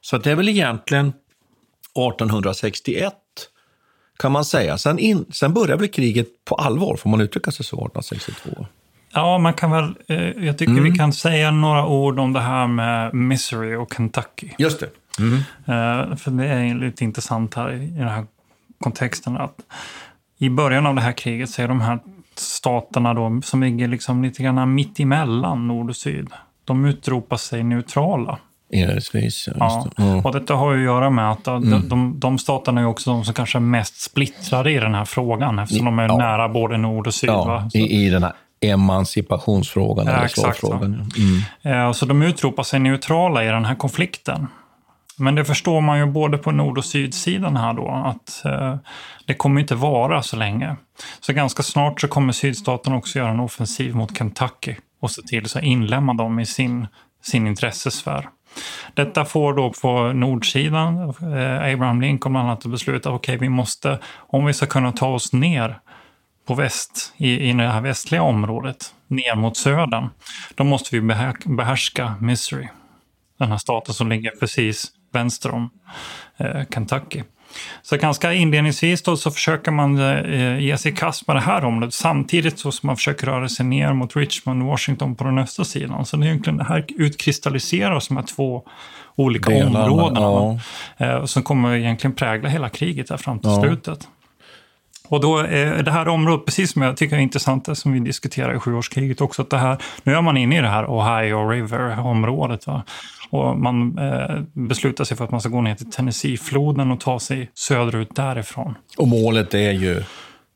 [0.00, 3.14] Så att det är väl egentligen 1861
[4.18, 4.78] kan man säga.
[4.78, 8.66] Sen, in, sen börjar väl kriget på allvar, får man uttrycka sig så, 1862?
[9.12, 10.84] Ja, man kan väl, eh, jag tycker Mm.
[10.84, 14.48] vi kan säga några ord om det här med Missouri och Kentucky.
[14.58, 14.86] Just det.
[15.72, 18.26] Eh, för det är lite intressant här i, i den här
[18.80, 19.36] kontexten.
[19.36, 19.54] att
[20.38, 21.98] I början av det här kriget så är de här
[22.34, 26.28] staterna då, som ligger liksom lite grann mitt emellan nord och syd.
[26.64, 28.38] De utropar sig neutrala.
[28.72, 29.86] Inledningsvis, ja.
[29.98, 30.18] Mm.
[30.26, 33.24] Och detta har ju att göra med att de, de, de staterna är också de
[33.24, 36.16] som kanske är mest splittrade i den här frågan eftersom de är Ja.
[36.16, 37.30] nära både nord och syd.
[37.30, 41.10] Ja, i, I den här emancipationsfrågan, Ja, eller exakt, slavfrågan.
[41.64, 41.86] Mm.
[41.86, 44.46] Eh, Så de utropar sig neutrala i den här konflikten.
[45.18, 48.76] Men det förstår man ju både på nord och sydsidan här då, att eh,
[49.26, 50.76] det kommer inte vara så länge.
[51.20, 55.48] Så ganska snart så kommer sydstaterna också göra en offensiv mot Kentucky och se till
[55.48, 56.86] så inlemma dem i sin,
[57.22, 58.28] sin intressesfär.
[58.94, 63.98] Detta får då på nordsidan eh, Abraham Lincoln bland annat att besluta, okej vi måste,
[64.16, 65.78] om vi ska kunna ta oss ner
[66.46, 70.08] på väst, i, i det här västliga området, ner mot södern,
[70.54, 72.68] då måste vi behärska Missouri.
[73.38, 75.70] Den här staten som ligger precis vänster om
[76.36, 77.22] eh, Kentucky.
[77.82, 81.64] Så ganska inledningsvis då så försöker man eh, ge sig i kast med det här
[81.64, 85.38] området samtidigt så som man försöker röra sig ner mot Richmond och Washington på den
[85.38, 86.06] östra sidan.
[86.06, 88.62] Så det, är egentligen, det här utkristalliserar som här två
[89.16, 90.58] olika Delarna, områden ja.
[91.06, 93.60] eh, som kommer egentligen prägla hela kriget här fram till Ja.
[93.62, 94.08] slutet.
[95.08, 98.56] Och då är det här området, precis som jag tycker är intressant, som vi diskuterar
[98.56, 102.66] i sjuårskriget också, att det här, nu är man inne i det här Ohio River-området.
[102.66, 102.82] Va?
[103.30, 107.20] Och man eh, beslutar sig för att man ska gå ner till Tennessee-floden och ta
[107.20, 108.74] sig söderut därifrån.
[108.98, 110.02] Och målet är ju...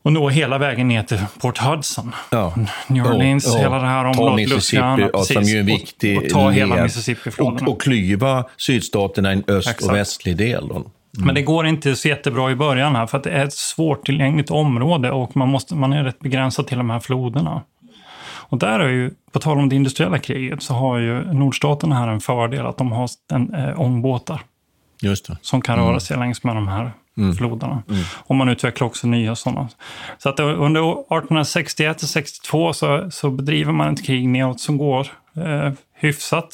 [0.05, 2.13] Och nå hela vägen ner till Port Hudson.
[2.31, 2.55] Ja.
[2.87, 3.59] New Orleans, Ja, ja.
[3.59, 6.29] hela det här Ta området, Mississippi, Louisiana, ja, som ju är en Och- viktig och
[6.29, 6.83] ta hela.
[6.83, 7.67] Mississippi-floden.
[7.67, 9.83] Och, och klyva sydstaterna i en öst Exakt.
[9.91, 10.69] och västlig del.
[10.69, 10.85] Då.
[11.19, 14.51] Men det går inte så jättebra i början här för att det är ett svårtillgängligt
[14.51, 17.63] område och man, måste, man är rätt begränsad till de här floderna.
[18.53, 22.09] Och där är ju, på tal om det industriella kriget, så har ju nordstaterna här
[22.09, 24.41] en fördel att de har en, eh, ångbåtar
[25.03, 25.37] Just det.
[25.43, 26.93] som kan röra sig längs med de här
[27.39, 27.83] floderna.
[28.15, 29.69] Och man utvecklar också nya sådana.
[30.19, 35.07] Så att under 1861 till 62 så, så bedriver man ett krig neråt som går
[35.37, 36.49] eh, hyfsat,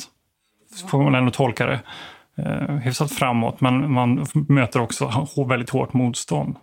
[0.91, 1.81] får man ändå tolka det,
[2.39, 3.61] eh, hyfsat framåt.
[3.61, 6.57] Men man möter också väldigt hårt motstånd.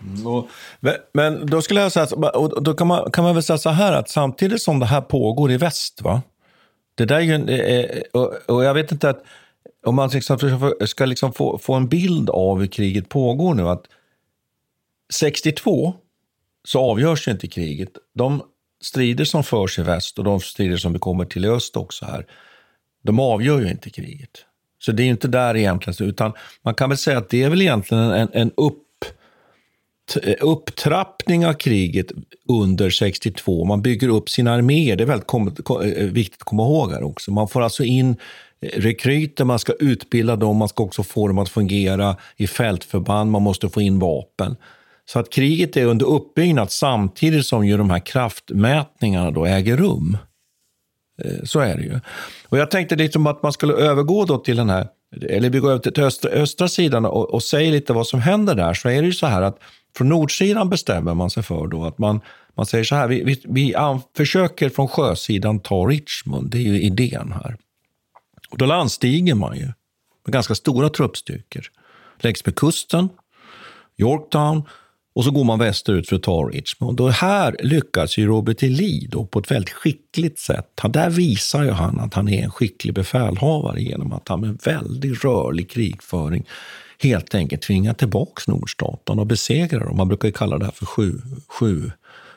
[0.00, 0.44] Mm,
[1.12, 3.92] men- då skulle jag säga, och då kan man, kan man väl säga så här
[3.92, 6.22] att samtidigt som det här pågår i väst, va?
[6.94, 9.22] Det där är ju, en- eh, eh, och, och jag vet inte att
[9.86, 13.68] om man liksom ska, ska liksom få, få en bild av hur kriget pågår nu,
[13.68, 13.84] att
[15.12, 15.94] 62
[16.64, 17.90] så avgörs ju inte kriget.
[18.14, 18.42] De
[18.82, 22.06] strider som förs i väst och de strider som vi kommer till i öst också
[22.06, 22.26] här,
[23.02, 24.30] de avgör ju inte kriget.
[24.84, 26.32] Så det är ju inte där egentligen, utan
[26.62, 29.04] man kan väl säga att det är väl egentligen en, en upp,
[30.22, 32.06] eh, upptrappning av kriget
[32.48, 33.64] under 62.
[33.64, 36.92] Man bygger upp sina arméer, det är väldigt kom, kom, eh, viktigt att komma ihåg
[36.92, 37.30] här också.
[37.30, 38.16] Man får alltså in
[38.60, 43.30] eh, rekryter, man ska utbilda dem, man ska också få dem att fungera i fältförband,
[43.30, 44.56] man måste få in vapen.
[45.04, 50.16] Så att kriget är under uppbyggnad samtidigt som ju de här kraftmätningarna då äger rum.
[51.22, 52.00] Eh, så är det ju.
[52.48, 54.88] Och jag tänkte liksom att man skulle övergå då till den här,
[55.22, 58.54] eller vi går över till östra, östra sidan och, och säger lite vad som händer
[58.54, 58.74] där.
[58.74, 59.58] Så är det ju så här att
[59.96, 62.20] från nordsidan bestämmer man sig för då att man,
[62.54, 63.74] man säger så här, vi, vi, vi
[64.16, 67.56] försöker från sjösidan ta Richmond, det är ju idén här.
[68.50, 69.66] Och då landstiger man ju
[70.24, 71.64] med ganska stora truppstyrkor
[72.20, 73.08] längs med kusten,
[73.96, 74.62] Yorktown
[75.14, 77.00] och så går man västerut för att ta Richmond.
[77.00, 78.62] Och här lyckas ju Robert.
[78.62, 80.70] Lee då på ett väldigt skickligt sätt.
[80.80, 84.58] Han, där visar ju han att han är en skicklig befälhavare genom att han med
[84.64, 86.44] väldigt rörlig krigföring
[86.98, 89.96] helt enkelt tvingar tillbaka nordstaterna och besegrar dem.
[89.96, 91.90] Man brukar kalla det här för sju, sju,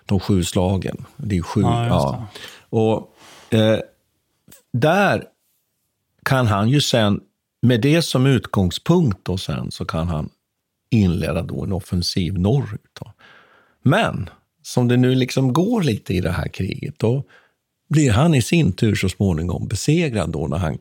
[0.06, 1.06] de sju slagen.
[1.18, 1.62] Det är sju.
[1.62, 2.28] Ja, ja.
[2.70, 3.14] Och
[3.58, 3.80] eh,
[4.74, 5.24] där
[6.26, 7.20] kan han ju sen,
[7.62, 10.30] med det som utgångspunkt, då sen, så kan han
[10.90, 12.92] inleda då en offensiv norrut.
[13.00, 13.14] Då.
[13.84, 14.30] Men
[14.64, 17.24] som det nu liksom går lite i det här kriget, då
[17.90, 20.78] blir han i sin tur så småningom besegrad då när han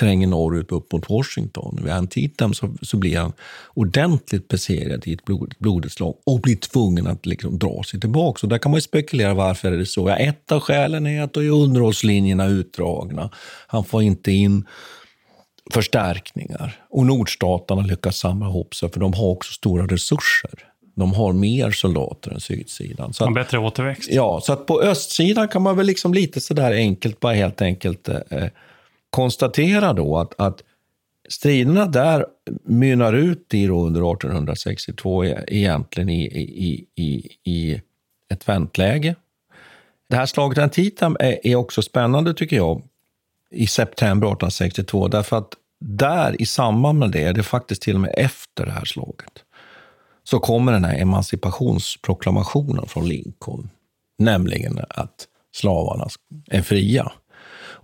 [0.00, 1.78] tränger norrut upp mot Washington.
[1.82, 3.32] Vid Antietam så, så blir han
[3.74, 8.38] ordentligt besegrad i ett blod, blodigt slag och blir tvungen att liksom dra sig tillbaka.
[8.38, 10.08] Så där kan man spekulera varför är det så.
[10.08, 13.30] Ja, ett av skälen är att då är underhållslinjerna utdragna.
[13.66, 14.64] Han får inte in
[15.70, 16.80] förstärkningar.
[16.90, 20.72] Och nordstaterna lyckas samla ihop sig, för de har också stora resurser.
[20.94, 23.12] De har mer soldater än sydsidan.
[23.12, 24.08] Så att, bättre återväxt.
[24.12, 28.08] Ja, så att på östsidan kan man väl liksom lite sådär enkelt, bara helt enkelt
[28.08, 28.18] eh,
[29.10, 30.62] konstatera då att, att
[31.28, 32.26] striderna där
[32.64, 37.80] mynnar ut i då under 1862 e-, egentligen i, i, i, i
[38.32, 39.14] ett väntläge.
[40.08, 42.82] Det här slaget Antietam är, är också spännande tycker jag
[43.50, 45.08] i september 1862.
[45.08, 48.72] Därför att där i samband med det, det är faktiskt till och med efter det
[48.72, 49.44] här slaget,
[50.24, 53.70] så kommer den här emancipationsproklamationen från Lincoln.
[54.18, 55.26] Nämligen att
[55.56, 56.08] slavarna
[56.46, 57.12] är fria.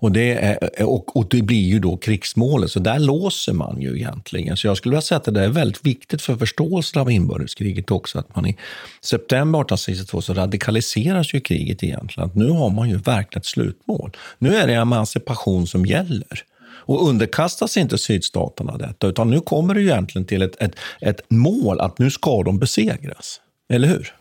[0.03, 3.97] Och det, är, och, och, det blir ju då krigsmålet, så där låser man ju
[3.97, 4.57] egentligen.
[4.57, 8.19] Så jag skulle vilja säga att det är väldigt viktigt för förståelsen av inbördeskriget också,
[8.19, 8.57] att man i
[9.01, 12.29] september 1862 så radikaliseras ju kriget egentligen.
[12.29, 14.11] Att nu har man ju verkligen ett slutmål.
[14.39, 16.43] Nu är det emancipation som gäller.
[16.65, 21.21] Och underkastas inte sydstaterna detta, utan nu kommer det ju egentligen till ett, ett, ett
[21.29, 23.41] mål att nu ska de besegras.
[23.69, 24.15] Eller hur?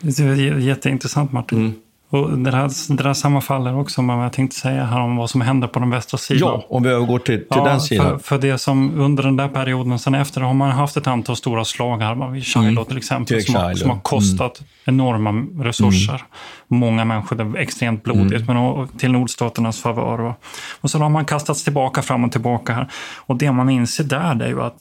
[0.00, 1.58] Det är jätteintressant Martin.
[1.58, 1.74] Mm.
[2.12, 5.30] Och det, här, det där sammanfaller också med vad jag tänkte säga här om vad
[5.30, 6.48] som händer på den västra sidan.
[6.48, 8.06] Ja, om vi övergår till, till ja, den sidan.
[8.06, 11.36] För, för, det som under den där perioden, sen efter har man haft ett antal
[11.36, 12.84] stora slag här, vid Shiloh mm.
[12.84, 14.70] till exempel, som, har, som, har, kostat mm.
[14.84, 16.14] enorma resurser.
[16.14, 16.24] Mm.
[16.68, 18.56] Många människor, det var extremt blodigt, mm.
[18.56, 20.34] men till nordstaternas favör.
[20.80, 22.90] Och, så har man kastats tillbaka, fram och tillbaka här.
[23.16, 24.76] Och det man inser där, det är ju att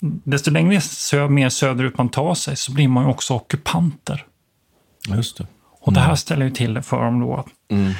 [0.00, 4.24] desto längre sö mer söderut man tar sig, så blir man ju också ockupanter.
[5.08, 5.46] Just det.
[5.86, 6.16] Och det här mm.
[6.16, 7.44] ställer ju till det för dem då.
[7.68, 7.92] Mm.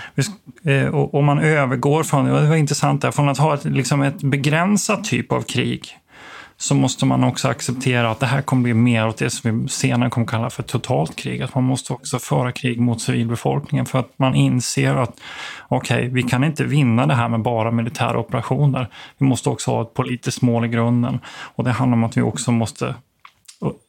[0.64, 4.02] Eh, och, och man övergår från, det var intressant där, från att ha ett, liksom
[4.02, 5.98] ett begränsat typ av krig
[6.56, 9.68] så måste man också acceptera att det här kommer bli mer åt det som vi
[9.68, 11.42] senare kommer kalla för totalt krig.
[11.42, 15.20] Att man måste också föra krig mot civilbefolkningen för att man inser att
[15.68, 18.88] okej, okay, vi kan inte vinna det här med bara militära operationer.
[19.18, 21.20] Vi måste också ha ett politiskt mål i grunden.
[21.26, 22.86] Och det handlar om att vi också måste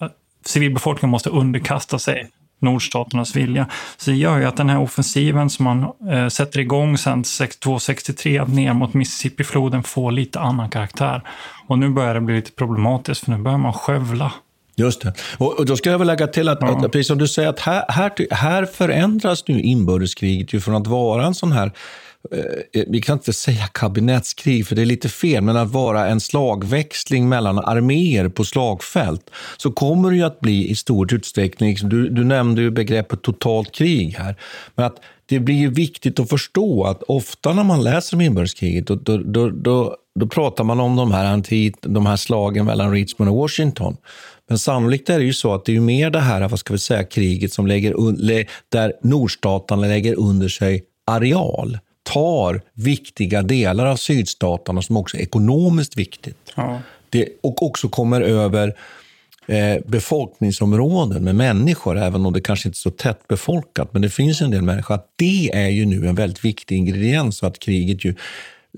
[0.01, 0.07] eh,
[0.45, 2.29] civilbefolkningen måste underkasta sig
[2.59, 3.67] nordstaternas vilja.
[3.97, 8.49] Så det gör ju att den här offensiven som man eh, sätter igång sen 62-63
[8.49, 11.21] ner mot Mississippifloden får lite annan karaktär.
[11.67, 14.33] Och nu börjar det bli lite problematiskt för nu börjar man skövla.
[14.75, 15.13] Just det.
[15.37, 16.85] Och, och då ska jag väl lägga till att, ja.
[16.85, 20.87] att precis som du säger, att här, här, här förändras nu inbördeskriget ju från att
[20.87, 21.71] vara en sån här
[22.31, 26.19] Eh, vi kan inte säga kabinettskrig, för det är lite fel, men att vara en
[26.19, 31.89] slagväxling mellan arméer på slagfält, så kommer det ju att bli i stor utsträckning, liksom,
[31.89, 34.35] du, du nämnde ju begreppet totalt krig här,
[34.75, 34.95] men att
[35.29, 39.17] det blir ju viktigt att förstå att ofta när man läser om inbördeskriget, då, då,
[39.17, 43.37] då, då, då pratar man om de här, antit, de här slagen mellan Richmond och
[43.37, 43.97] Washington.
[44.49, 46.79] Men sannolikt är det ju så att det är mer det här, vad ska vi
[46.79, 47.93] säga, kriget som lägger,
[48.71, 55.97] där nordstaterna lägger under sig areal tar viktiga delar av sydstaterna som också är ekonomiskt
[55.97, 56.53] viktigt.
[56.55, 56.81] Ja.
[57.09, 58.75] Det, och också kommer över
[59.47, 64.09] eh, befolkningsområden med människor, även om det kanske inte är så tätt befolkat, men det
[64.09, 67.59] finns en del människor, att det är ju nu en väldigt viktig ingrediens och att
[67.59, 68.15] kriget ju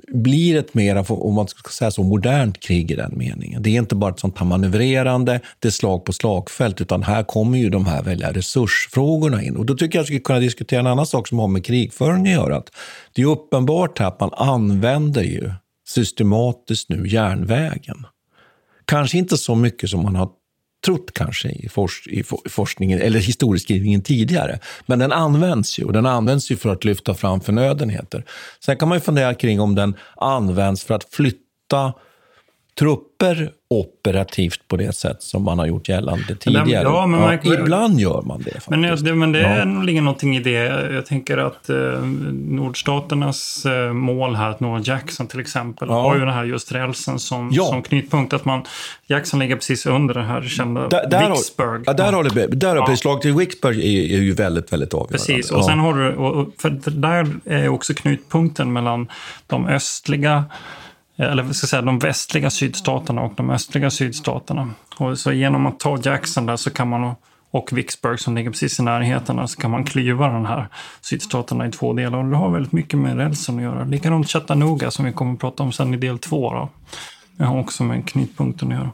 [0.07, 3.63] blir ett mer, om man ska säga så, modernt krig i den meningen.
[3.63, 7.23] Det är inte bara ett sånt här manövrerande, det är slag på slagfält, utan här
[7.23, 9.55] kommer ju de här välja resursfrågorna in.
[9.55, 11.65] Och då tycker jag att vi skulle kunna diskutera en annan sak som har med
[11.65, 12.57] krigföring att göra.
[12.57, 12.69] Att
[13.13, 15.51] det är uppenbart här att man använder ju
[15.87, 18.05] systematiskt nu järnvägen.
[18.85, 20.29] Kanske inte så mycket som man har
[20.85, 24.59] trott kanske i, forsk i forskningen eller historieskrivningen tidigare.
[24.85, 28.25] Men den används ju och den används ju för att lyfta fram förnödenheter.
[28.65, 31.93] Sen kan man ju fundera kring om den används för att flytta
[32.79, 36.83] trupper operativt på det sätt som man har gjort gällande tidigare.
[36.83, 38.51] Ja, men man, ja, ibland gör man det.
[38.51, 38.69] Faktiskt.
[38.69, 40.93] Men det, men det är nog ligger någonting i det.
[40.93, 41.75] Jag tänker att eh,
[42.33, 47.19] nordstaternas eh, mål här, att nå Jackson till exempel, har ju den här just rälsen
[47.19, 48.33] som, som knytpunkt.
[48.33, 48.63] Att man,
[49.07, 51.87] Jackson ligger precis under det här kända där, där Vicksburg.
[51.87, 52.97] Har, där har det, där har ja.
[52.97, 55.17] slaget till Vicksburg är, är, ju väldigt, väldigt avgörande.
[55.17, 59.07] Precis, och sen har du, och, för där är också knutpunkten mellan
[59.47, 60.45] de östliga
[61.19, 64.69] Eh, eller ska säga de västliga sydstaterna och de östliga sydstaterna.
[64.97, 67.15] Och så genom att ta Jackson där så kan man,
[67.51, 70.67] och Vicksburg som ligger precis i närheten, så kan man klyva den här
[71.01, 72.17] sydstaterna i två delar.
[72.17, 73.83] Och det har väldigt mycket med rälsen att göra.
[73.83, 76.53] Likadant Chattanooga som vi kommer att prata om sen i del två.
[76.53, 76.69] Då.
[77.37, 78.91] Det har också med knutpunkten att göra.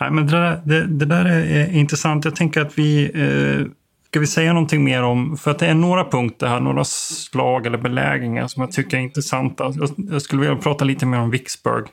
[0.00, 2.24] Nej, men det, där, det, det där är intressant.
[2.24, 3.66] Jag tänker att vi eh,
[4.12, 7.66] Ska vi säga någonting mer om, för att det är några punkter här, några slag
[7.66, 9.72] eller belägringar som jag tycker är intressanta.
[10.10, 11.86] Jag skulle vilja prata lite mer om Vicksburg.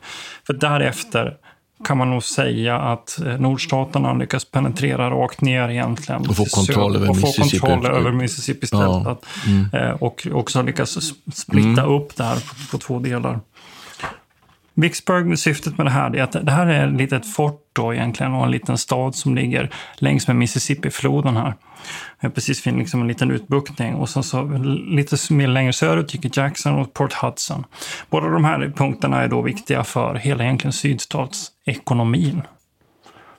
[0.47, 1.37] För därefter
[1.85, 6.21] kan man nog säga att eh, nordstaterna lyckas penetrera rakt ner egentligen.
[6.29, 7.57] Och få kontroll över Mississippi.
[7.57, 9.17] Och få kontroll över Mississippi ja.
[9.47, 9.67] mm.
[9.73, 11.85] Eh, och också lyckas splitta mm.
[11.85, 12.37] upp det här
[12.71, 13.39] på två delar.
[14.81, 18.33] Vicksburg, syftet med det här är att det här är ett litet fort då egentligen
[18.33, 21.53] och en liten stad som ligger längs med Mississippifloden här.
[22.21, 24.43] Precis vid liksom en liten utbuktning och sen så
[24.87, 27.65] lite mer längre söderut gick Jackson och Port Hudson.
[28.09, 32.41] Båda de här punkterna är då viktiga för hela egentligen sydstatsekonomin.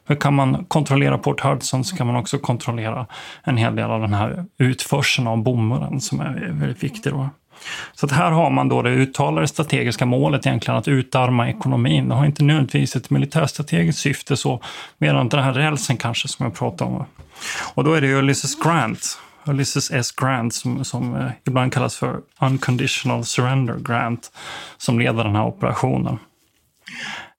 [0.06, 3.06] För kan man kontrollera Port Hudson så kan man också kontrollera
[3.42, 7.12] en hel del av den här utförseln av bomullen som är väldigt viktig.
[7.12, 7.30] Då.
[7.92, 12.08] Så att här har man då det uttalade strategiska målet egentligen att utarma ekonomin.
[12.08, 14.60] Det har inte nödvändigtvis ett militärstrategiskt syfte så,
[14.98, 17.04] medan den här rälsen kanske som jag pratade om.
[17.74, 20.12] Och då är det Ulysses Grant, Ulysses S.
[20.12, 24.32] Grant som, som eh, ibland kallas för Unconditional Surrender Grant,
[24.78, 26.18] som leder den här operationen.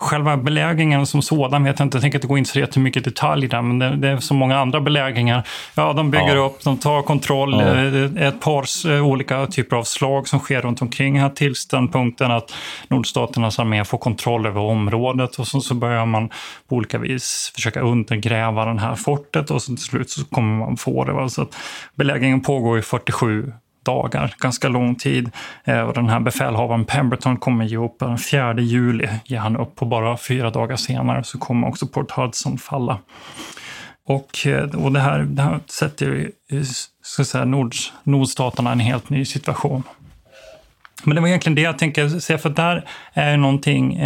[0.02, 3.48] Själva belägringen som sådan vet jag inte, jag tänker inte gå in så jättemycket detalj
[3.48, 5.48] där, men det, det, är så många andra belägringar.
[5.76, 6.46] Ja, de bygger ja.
[6.46, 7.76] upp, de tar kontroll, ja.
[7.76, 11.88] Eh, ett par eh, olika typer av slag som sker runt omkring här tills den
[11.88, 12.54] punkten att
[12.88, 16.30] nordstaternas armé får kontroll över området och så, så börjar man
[16.70, 20.78] på olika vis försöka undergräva det här fortet och så till slut så kommer man
[20.78, 21.30] få det.
[21.30, 21.56] Så att
[21.96, 25.32] belägringen pågår i 47 dagar, ganska lång tid.
[25.64, 29.82] Eh, och den här befälhavaren Pemberton kommer ge upp den 4 juli, ger han upp
[29.82, 32.98] och bara fyra dagar senare så kommer också Port Hudson falla.
[34.08, 36.62] Och, eh, och det, här, det här sätter eh,
[37.02, 39.84] ska säga, nord, nordstaterna i en helt ny situation.
[41.04, 43.98] Men det var egentligen det jag tänkte säga, för där är någonting,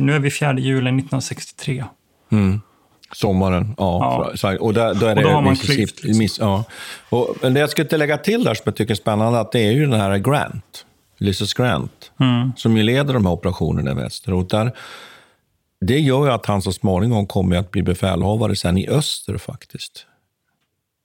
[0.00, 1.84] nu är vi 4 juli 1963.
[2.32, 2.60] Mm.
[3.12, 4.32] Sommaren, ja.
[4.42, 4.58] ja.
[4.58, 6.04] Och, där, då är och då det har man klyft.
[6.04, 6.46] Liksom.
[6.46, 6.64] ja.
[7.08, 9.60] och, men det jag skulle lägga till där som jag tycker är spännande, att det
[9.60, 10.86] är ju den här Grant,
[11.20, 12.52] Ulysses Grant, mm.
[12.56, 14.32] som ju leder de här operationerna i väster.
[14.32, 14.72] Och där,
[15.80, 20.06] det gör ju att han så småningom kommer att bli befälhavare sen i öster faktiskt.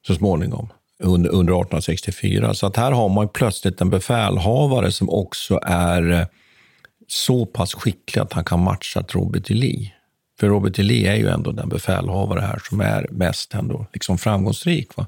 [0.08, 0.70] Så småningom,
[1.04, 2.54] under, under 1864.
[2.54, 6.26] Så att här har man plötsligt en befälhavare som också är eh,
[7.08, 9.54] så pass skicklig att han kan matcha Robert E.
[9.54, 9.92] Lee.
[10.42, 11.08] För Robert E.
[11.08, 14.98] Är ju ändå den befälhavare här som är mest ändå liksom framgångsrik.
[14.98, 15.08] Va?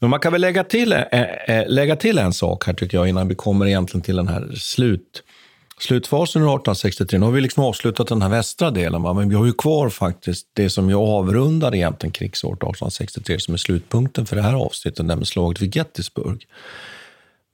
[0.00, 3.28] Men man kan väl lägga till, äh, lägga till en sak här tycker jag innan
[3.28, 5.22] vi kommer egentligen till den här slut,
[5.78, 7.18] slutfasen ur 1863.
[7.18, 9.12] Nu har vi liksom avslutat den här västra delen, va?
[9.12, 13.58] men vi har ju kvar faktiskt det som jag avrundar egentligen krigsåret 1863 som är
[13.58, 16.46] slutpunkten för det här avsnittet, nämligen slaget vid Gettysburg.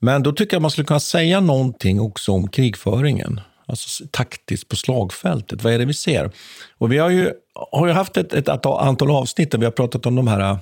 [0.01, 3.41] Men då tycker jag man skulle kunna säga någonting också om krigföringen.
[3.67, 5.65] Alltså taktiskt på slagfältet.
[5.65, 6.31] Vad är det vi ser?
[6.79, 7.33] Och vi har ju,
[7.73, 10.59] har ju haft ett, ett antal avsnitt där vi har pratat om de här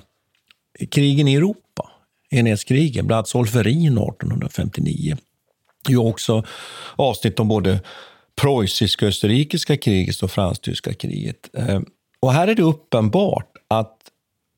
[0.91, 1.89] krigen i Europa,
[2.29, 5.17] enhetskrigen, bland annat Solferin 1859.
[5.85, 6.43] Det är också
[6.95, 7.79] avsnitt om både
[8.41, 11.49] preussiska och österrikiska kriget och fransk-tyska kriget.
[11.57, 11.85] Ehm,
[12.19, 13.97] och här är det uppenbart att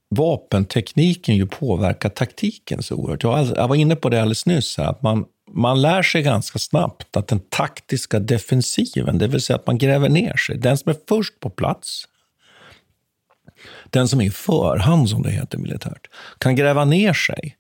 [0.10, 3.24] vapentekniken ju påverkar taktiken så oerhört.
[3.56, 7.18] Jag var inne på det alldeles nyss, här, att man, man lär sig ganska snabbt
[7.18, 10.96] att den taktiska defensiven, det vill säga att man gräver ner sig, den som är
[11.08, 12.08] först på plats,
[13.92, 17.58] den som är i förhand, som det heter militärt, kan gräva ner sig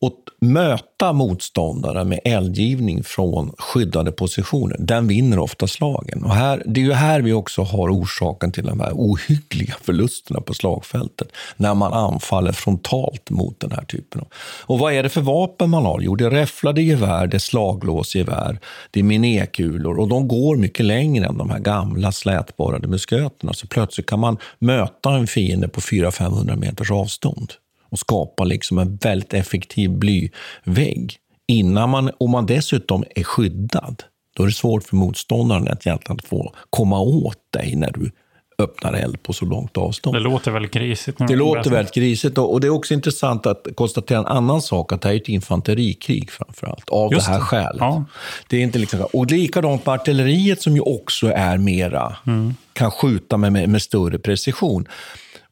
[0.00, 6.24] och möta motståndare med eldgivning från skyddade positioner, den vinner ofta slagen.
[6.24, 10.40] Och här, det är ju här vi också har orsaken till de här ohyggliga förlusterna
[10.40, 14.26] på slagfältet, när man anfaller frontalt mot den här typen av...
[14.62, 16.00] Och vad är det för vapen man har?
[16.00, 18.58] Jo, det är räfflade gevär, det är slaglåsgevär,
[18.90, 23.52] det är minékulor och de går mycket längre än de här gamla slätborrade musköterna.
[23.52, 27.52] Så plötsligt kan man möta en fiende på 400-500 meters avstånd
[27.90, 31.16] och skapa liksom en väldigt effektiv blyvägg.
[31.48, 34.02] Innan man, om man dessutom är skyddad,
[34.36, 38.10] då är det svårt för motståndaren att egentligen få komma åt dig när du
[38.58, 40.16] öppnar eld på så långt avstånd.
[40.16, 41.18] Det låter väldigt grisigt.
[41.28, 45.00] Det låter väldigt grisigt och det är också intressant att konstatera en annan sak, att
[45.00, 47.44] det här är ett infanterikrig framför allt, av Just det här det.
[47.44, 47.76] skälet.
[47.80, 48.04] Ja.
[48.48, 52.54] Det är inte liksom, och likadant med artilleriet som ju också är mera, mm.
[52.72, 54.86] kan skjuta med, med, med större precision.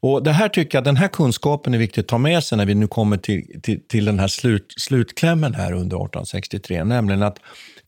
[0.05, 2.65] Och det här tycker jag, Den här kunskapen är viktig att ta med sig när
[2.65, 7.39] vi nu kommer till, till, till den här slut, slutklämmen här under 1863, nämligen att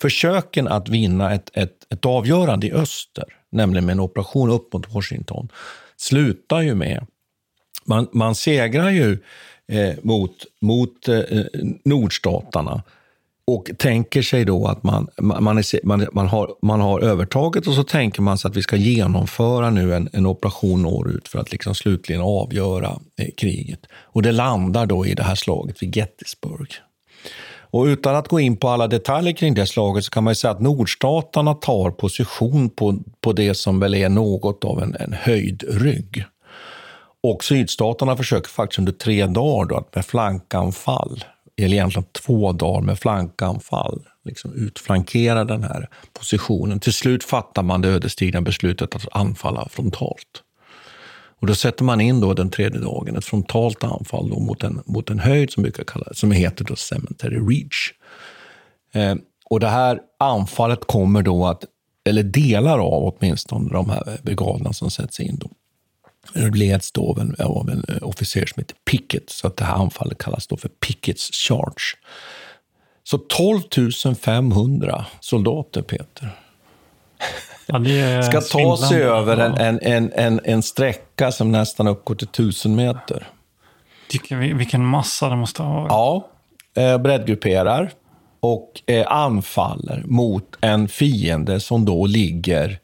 [0.02, 4.94] försöken att vinna ett, ett, ett avgörande i öster, nämligen med en operation upp mot
[4.94, 5.50] Washington,
[5.98, 7.06] slutar ju med...
[7.86, 9.20] Man, man segrar ju
[9.72, 11.22] eh, mot, mot eh,
[11.86, 12.84] nordstaterna
[13.52, 17.74] och tänker sig då att man, man, är, man, man, har, man har övertaget och
[17.74, 21.52] så tänker man sig att vi ska genomföra nu en, en operation norrut för att
[21.52, 23.80] liksom slutligen avgöra eh, kriget.
[23.94, 26.68] Och det landar då i det här slaget vid Gettysburg.
[27.70, 30.52] Och utan att gå in på alla detaljer kring det slaget så kan man säga
[30.52, 36.24] att nordstaterna tar position på, på det som väl är något av en, en höjdrygg.
[37.24, 41.24] Och sydstaterna försöker faktiskt under tre dagar då, att med flankanfall
[41.58, 46.80] eller egentligen två dagar med flankanfall, liksom utflankera den här positionen.
[46.80, 50.44] Till slut fattar man det ödesdigra beslutet att anfalla frontalt.
[51.40, 54.82] Och då sätter man in då den tredje dagen ett frontalt anfall då mot, en,
[54.86, 57.92] mot en höjd som, brukar kallas, som heter då Cemetery Reach.
[58.94, 61.64] Eh, och det här anfallet kommer då att,
[62.10, 65.50] eller delar av åtminstone de här brigaderna som sätts in, då,
[66.36, 69.76] leds då av en, av en eh, officer som heter Pickett, så att det här
[69.76, 71.98] anfallet kallas då för Picketts charge.
[73.04, 73.62] Så 12
[74.22, 76.30] 500 soldater, Peter,
[77.66, 82.28] ja, ska ta sig över en, en, en, en, en sträcka som nästan uppgår till
[82.28, 83.28] 1000 meter.
[84.56, 85.90] Vilken massa det måste ha varit.
[85.90, 86.30] Ja,
[86.84, 87.92] eh, breddgrupperar
[88.40, 92.80] och eh, anfaller mot en fiende som då ligger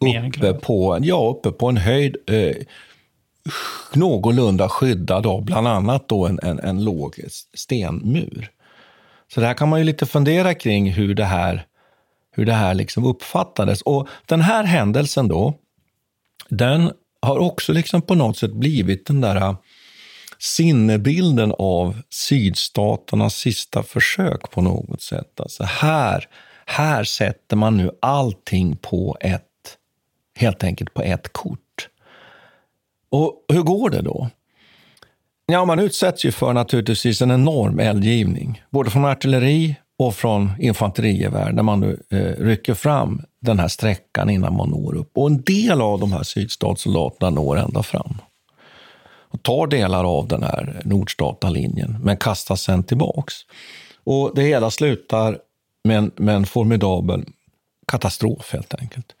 [0.00, 2.56] uppe på, ja, uppe på en höjd eh,
[3.94, 7.20] någorlunda skyddad av bland annat då en, en, en låg
[7.54, 8.50] stenmur.
[9.34, 11.66] Så där kan man ju lite fundera kring hur det här,
[12.30, 13.82] hur det här liksom uppfattades.
[13.82, 15.54] Och den här händelsen då,
[16.48, 16.92] den
[17.22, 19.56] har också liksom på något sätt blivit den där eh,
[20.38, 25.40] sinnebilden av sydstaternas sista försök på något sätt.
[25.40, 26.24] Alltså här,
[26.66, 29.47] här sätter man nu allting på ett,
[30.38, 31.88] helt enkelt på ett kort.
[33.10, 34.28] Och hur går det då?
[35.46, 41.52] Ja, man utsätts ju för naturligtvis en enorm eldgivning, både från artilleri och från infanterigevär,
[41.52, 45.10] när man nu eh, rycker fram den här sträckan innan man når upp.
[45.14, 48.18] Och en del av de här sydstatssoldaterna når ända fram.
[49.30, 53.34] Och tar delar av den här Nordstatalinjen, men kastas sen tillbaks.
[54.04, 55.38] Och det hela slutar
[55.84, 57.24] med en, med en formidabel
[57.86, 59.14] katastrof helt enkelt.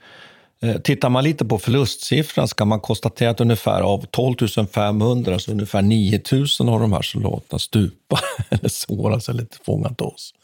[0.60, 4.36] Eh, tittar man lite på förlustsiffran ska man konstatera att ungefär av 12
[4.72, 10.34] 500, så ungefär 9 000 av de här soldaterna stupar, eller såras eller fångat oss.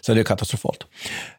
[0.00, 0.84] Så det är katastrofalt.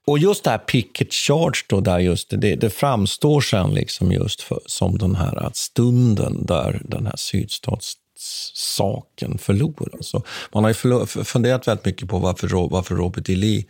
[0.08, 4.42] Och just det här picket charge, då, där just det, det framstår sen liksom just
[4.42, 9.90] för, som den här stunden där den här sydstatssaken förloras.
[9.90, 10.22] Så alltså,
[10.54, 10.76] man har ju
[11.06, 13.36] funderat väldigt mycket på varför, varför Robert E.
[13.36, 13.66] Lee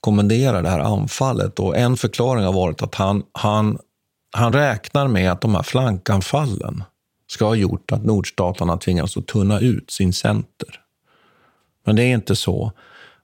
[0.00, 1.58] kommenderar det här anfallet.
[1.58, 3.78] Och en förklaring har varit att han, han
[4.32, 6.84] han räknar med att de här flankanfallen
[7.26, 10.80] ska ha gjort att nordstaterna tvingas att tunna ut sin center.
[11.84, 12.72] Men det är inte så.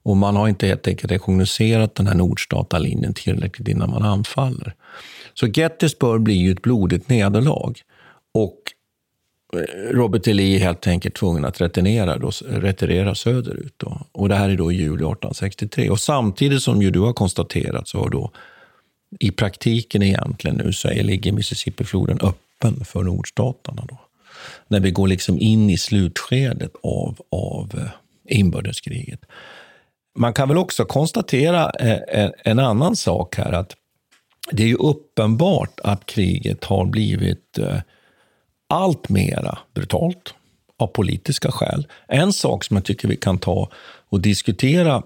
[0.03, 4.75] Och man har inte helt enkelt rekognoserat den här nordstatalinjen tillräckligt innan man anfaller.
[5.35, 7.75] Så Gettysburg blir ju ett blodigt nederlag.
[8.35, 8.59] Och
[9.53, 10.33] eh, Robert E.
[10.33, 13.75] Lee är helt enkelt tvungen att retirera, då, retirera söderut.
[13.77, 14.01] Då.
[14.13, 15.91] Och det här är då i juli 1863.
[15.91, 18.33] Och samtidigt som ju du har konstaterat så har då
[19.21, 23.85] i praktiken egentligen nu så ligger Mississippifloden öppen för nordstaterna.
[23.89, 23.99] Då.
[24.69, 29.21] När vi går liksom in i slutskedet av, av eh, inbördeskriget.
[30.19, 33.75] Man kan väl också konstatera eh, en annan sak här, att
[34.51, 37.81] det är ju uppenbart att kriget har blivit eh,
[38.69, 40.35] allt mera brutalt
[40.79, 41.87] av politiska skäl.
[42.09, 43.71] En sak som jag tycker vi kan ta
[44.09, 45.03] och diskutera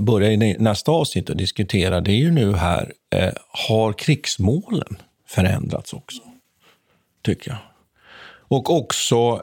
[0.00, 3.32] börja i nästa avsnitt och diskutera, det är ju nu här, eh,
[3.68, 4.96] har krigsmålen
[5.28, 6.22] förändrats också?
[7.22, 7.58] Tycker jag.
[8.48, 9.42] Och också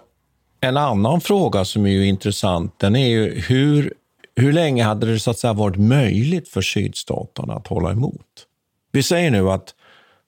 [0.62, 3.94] en annan fråga som är ju intressant, den är ju hur,
[4.36, 8.46] hur länge hade det så att säga varit möjligt för sydstaterna att hålla emot?
[8.92, 9.76] Vi säger nu att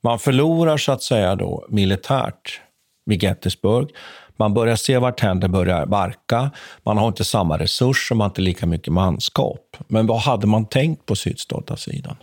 [0.03, 2.61] man förlorar så att säga då militärt
[3.05, 3.89] vid Gettysburg.
[4.37, 6.51] Man börjar se vart det börjar barka.
[6.83, 9.77] Man har inte samma resurser, man har inte lika mycket manskap.
[9.87, 12.15] Men vad hade man tänkt på sydstatasidan?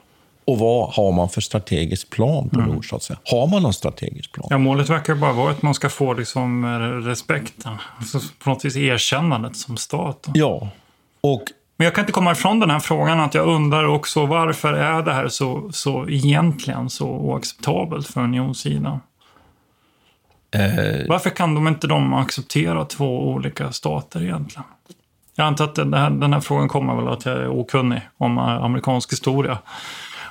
[0.44, 2.70] Och vad har man för strategisk plan på mm.
[2.72, 3.22] nordstatssidan?
[3.24, 4.46] Har man någon strategisk plan?
[4.50, 6.68] Ja, målet verkar bara vara att man ska få liksom eh,
[7.08, 7.72] respekten.
[7.98, 10.28] Alltså på något vis erkännandet som stat.
[10.34, 10.68] Ja.
[11.20, 11.42] Och
[11.78, 15.02] men jag kan inte komma ifrån den här frågan att jag undrar också varför är
[15.02, 19.00] det här så, så egentligen så oacceptabelt för unionssidan?
[20.50, 24.64] Eh, Varför kan de inte de acceptera två olika stater egentligen?
[25.38, 28.38] Jag antar att den här, den här frågan kommer väl att jag är okunnig om
[28.38, 29.58] eh, amerikansk historia.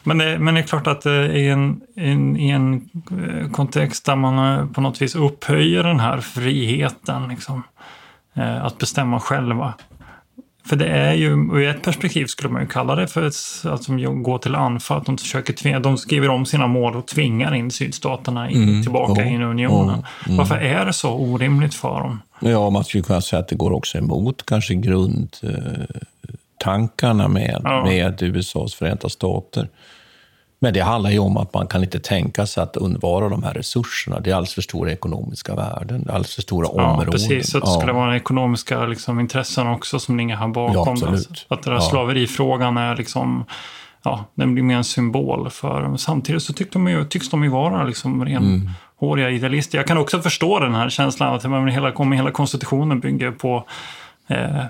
[0.04, 4.06] Men det, men det är klart att eh, i en, en, i en eh, kontext
[4.06, 7.64] där man på något vis upphöjer den här friheten, liksom,
[8.62, 9.74] att bestämma själva,
[10.68, 13.34] för det är ju, ur ett perspektiv skulle man ju kalla det för att
[13.84, 15.04] som går till anfall.
[15.06, 19.22] De, försöker tvinga, de skriver om sina mål och tvingar in sydstaterna in, mm, tillbaka
[19.22, 20.04] oh, in i unionen.
[20.26, 20.38] Mm.
[20.38, 22.22] Varför är det så orimligt för dem?
[22.40, 27.84] Ja, man skulle kunna säga att det går också emot kanske grundtankarna med, ja.
[27.84, 29.68] med USAs Förenta Stater.
[30.60, 33.54] Men det handlar ju om att man kan inte tänka sig att undvara de här
[33.54, 34.20] resurserna.
[34.20, 37.12] Det är alldeles för stora ekonomiska värden, det är alldeles för stora ja, områden.
[37.12, 40.76] Precis, så det skulle vara ekonomiska liksom, intressen också som ligger här bakom.
[40.76, 41.46] Ja, absolut.
[41.48, 43.46] Att den här slaverifrågan är liksom,
[44.04, 45.98] ja, den blir mer en symbol för.
[45.98, 49.38] Samtidigt så tycks de ju, tycks de ju vara liksom renhåriga mm.
[49.38, 49.78] idealister.
[49.78, 53.66] Jag kan också förstå den här känslan att hela, hela konstitutionen bygger på
[54.28, 54.64] eh,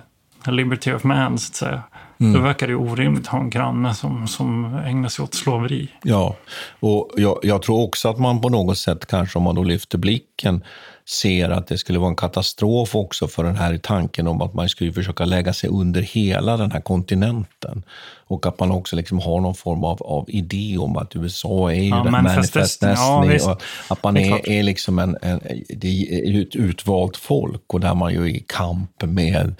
[0.46, 1.84] liberty of man, så att säga.
[2.20, 2.34] Mm.
[2.34, 5.90] Då verkar det orimligt att ha en granne som, som ägnar sig åt slaveri.
[6.04, 6.36] Ja,
[6.80, 9.98] och jag, jag, tror också att man på något sätt, kanske om man då lyfter
[9.98, 10.64] blicken,
[11.10, 14.70] ser att det skulle vara en katastrof också för den här tanken om att man
[14.70, 17.84] skulle försöka lägga sig under hela den här kontinenten.
[18.28, 21.82] Och att man också liksom har någon form av, av idé om att USA är
[21.82, 22.94] ju ja, manifest destiny.
[22.96, 28.14] Ja, och att man är, är, liksom en, en, ett utvalt folk och där man
[28.14, 29.56] ju är i kamp med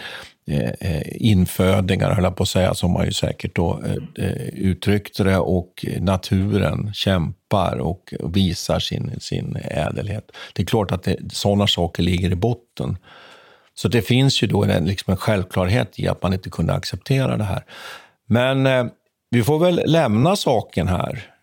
[0.50, 4.48] Eh, eh, infödingar, höll jag på att säga, som man ju säkert då eh, eh
[4.54, 10.32] uttryckte det, och naturen kämpar och visar sin, sin ädelhet.
[10.54, 12.98] Det är klart att det, sådana saker ligger i botten.
[13.74, 17.38] Så det finns ju då en, liksom en självklarhet i att man inte kunde acceptera
[17.38, 17.64] det här.
[18.28, 18.86] Men eh,
[19.30, 21.37] vi får väl lämna saken här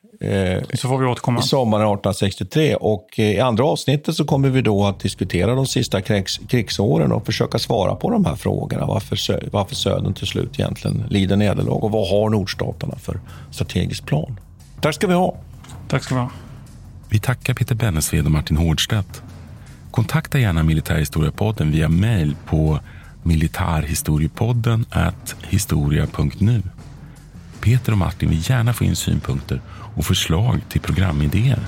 [0.75, 1.41] så får vi återkomma.
[1.41, 2.75] I sommaren 1863.
[2.75, 7.12] Och eh, I andra avsnittet så kommer vi då att diskutera de sista krigs, krigsåren
[7.12, 8.87] och försöka svara på de här frågorna.
[8.87, 14.41] Varför, varför Södern till slut egentligen lider nederlag och vad har nordstaterna för strategisk plan?
[14.81, 15.37] Tack ska vi ha.
[15.89, 16.31] Tack ska vi ha.
[17.09, 19.23] Vi tackar Peter Bennesved och Martin Hårdstedt.
[19.91, 22.79] Kontakta gärna Militärhistoriepodden via mejl på
[23.23, 24.87] militarhistoriepodden
[25.49, 26.62] historia.nu.
[27.61, 29.61] Peter och Martin vill gärna få in synpunkter
[29.97, 31.59] och förslag till programidéer.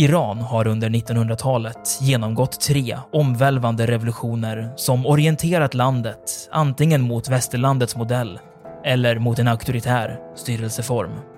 [0.00, 8.38] Iran har under 1900-talet genomgått tre omvälvande revolutioner som orienterat landet antingen mot västerlandets modell
[8.84, 11.37] eller mot en auktoritär styrelseform.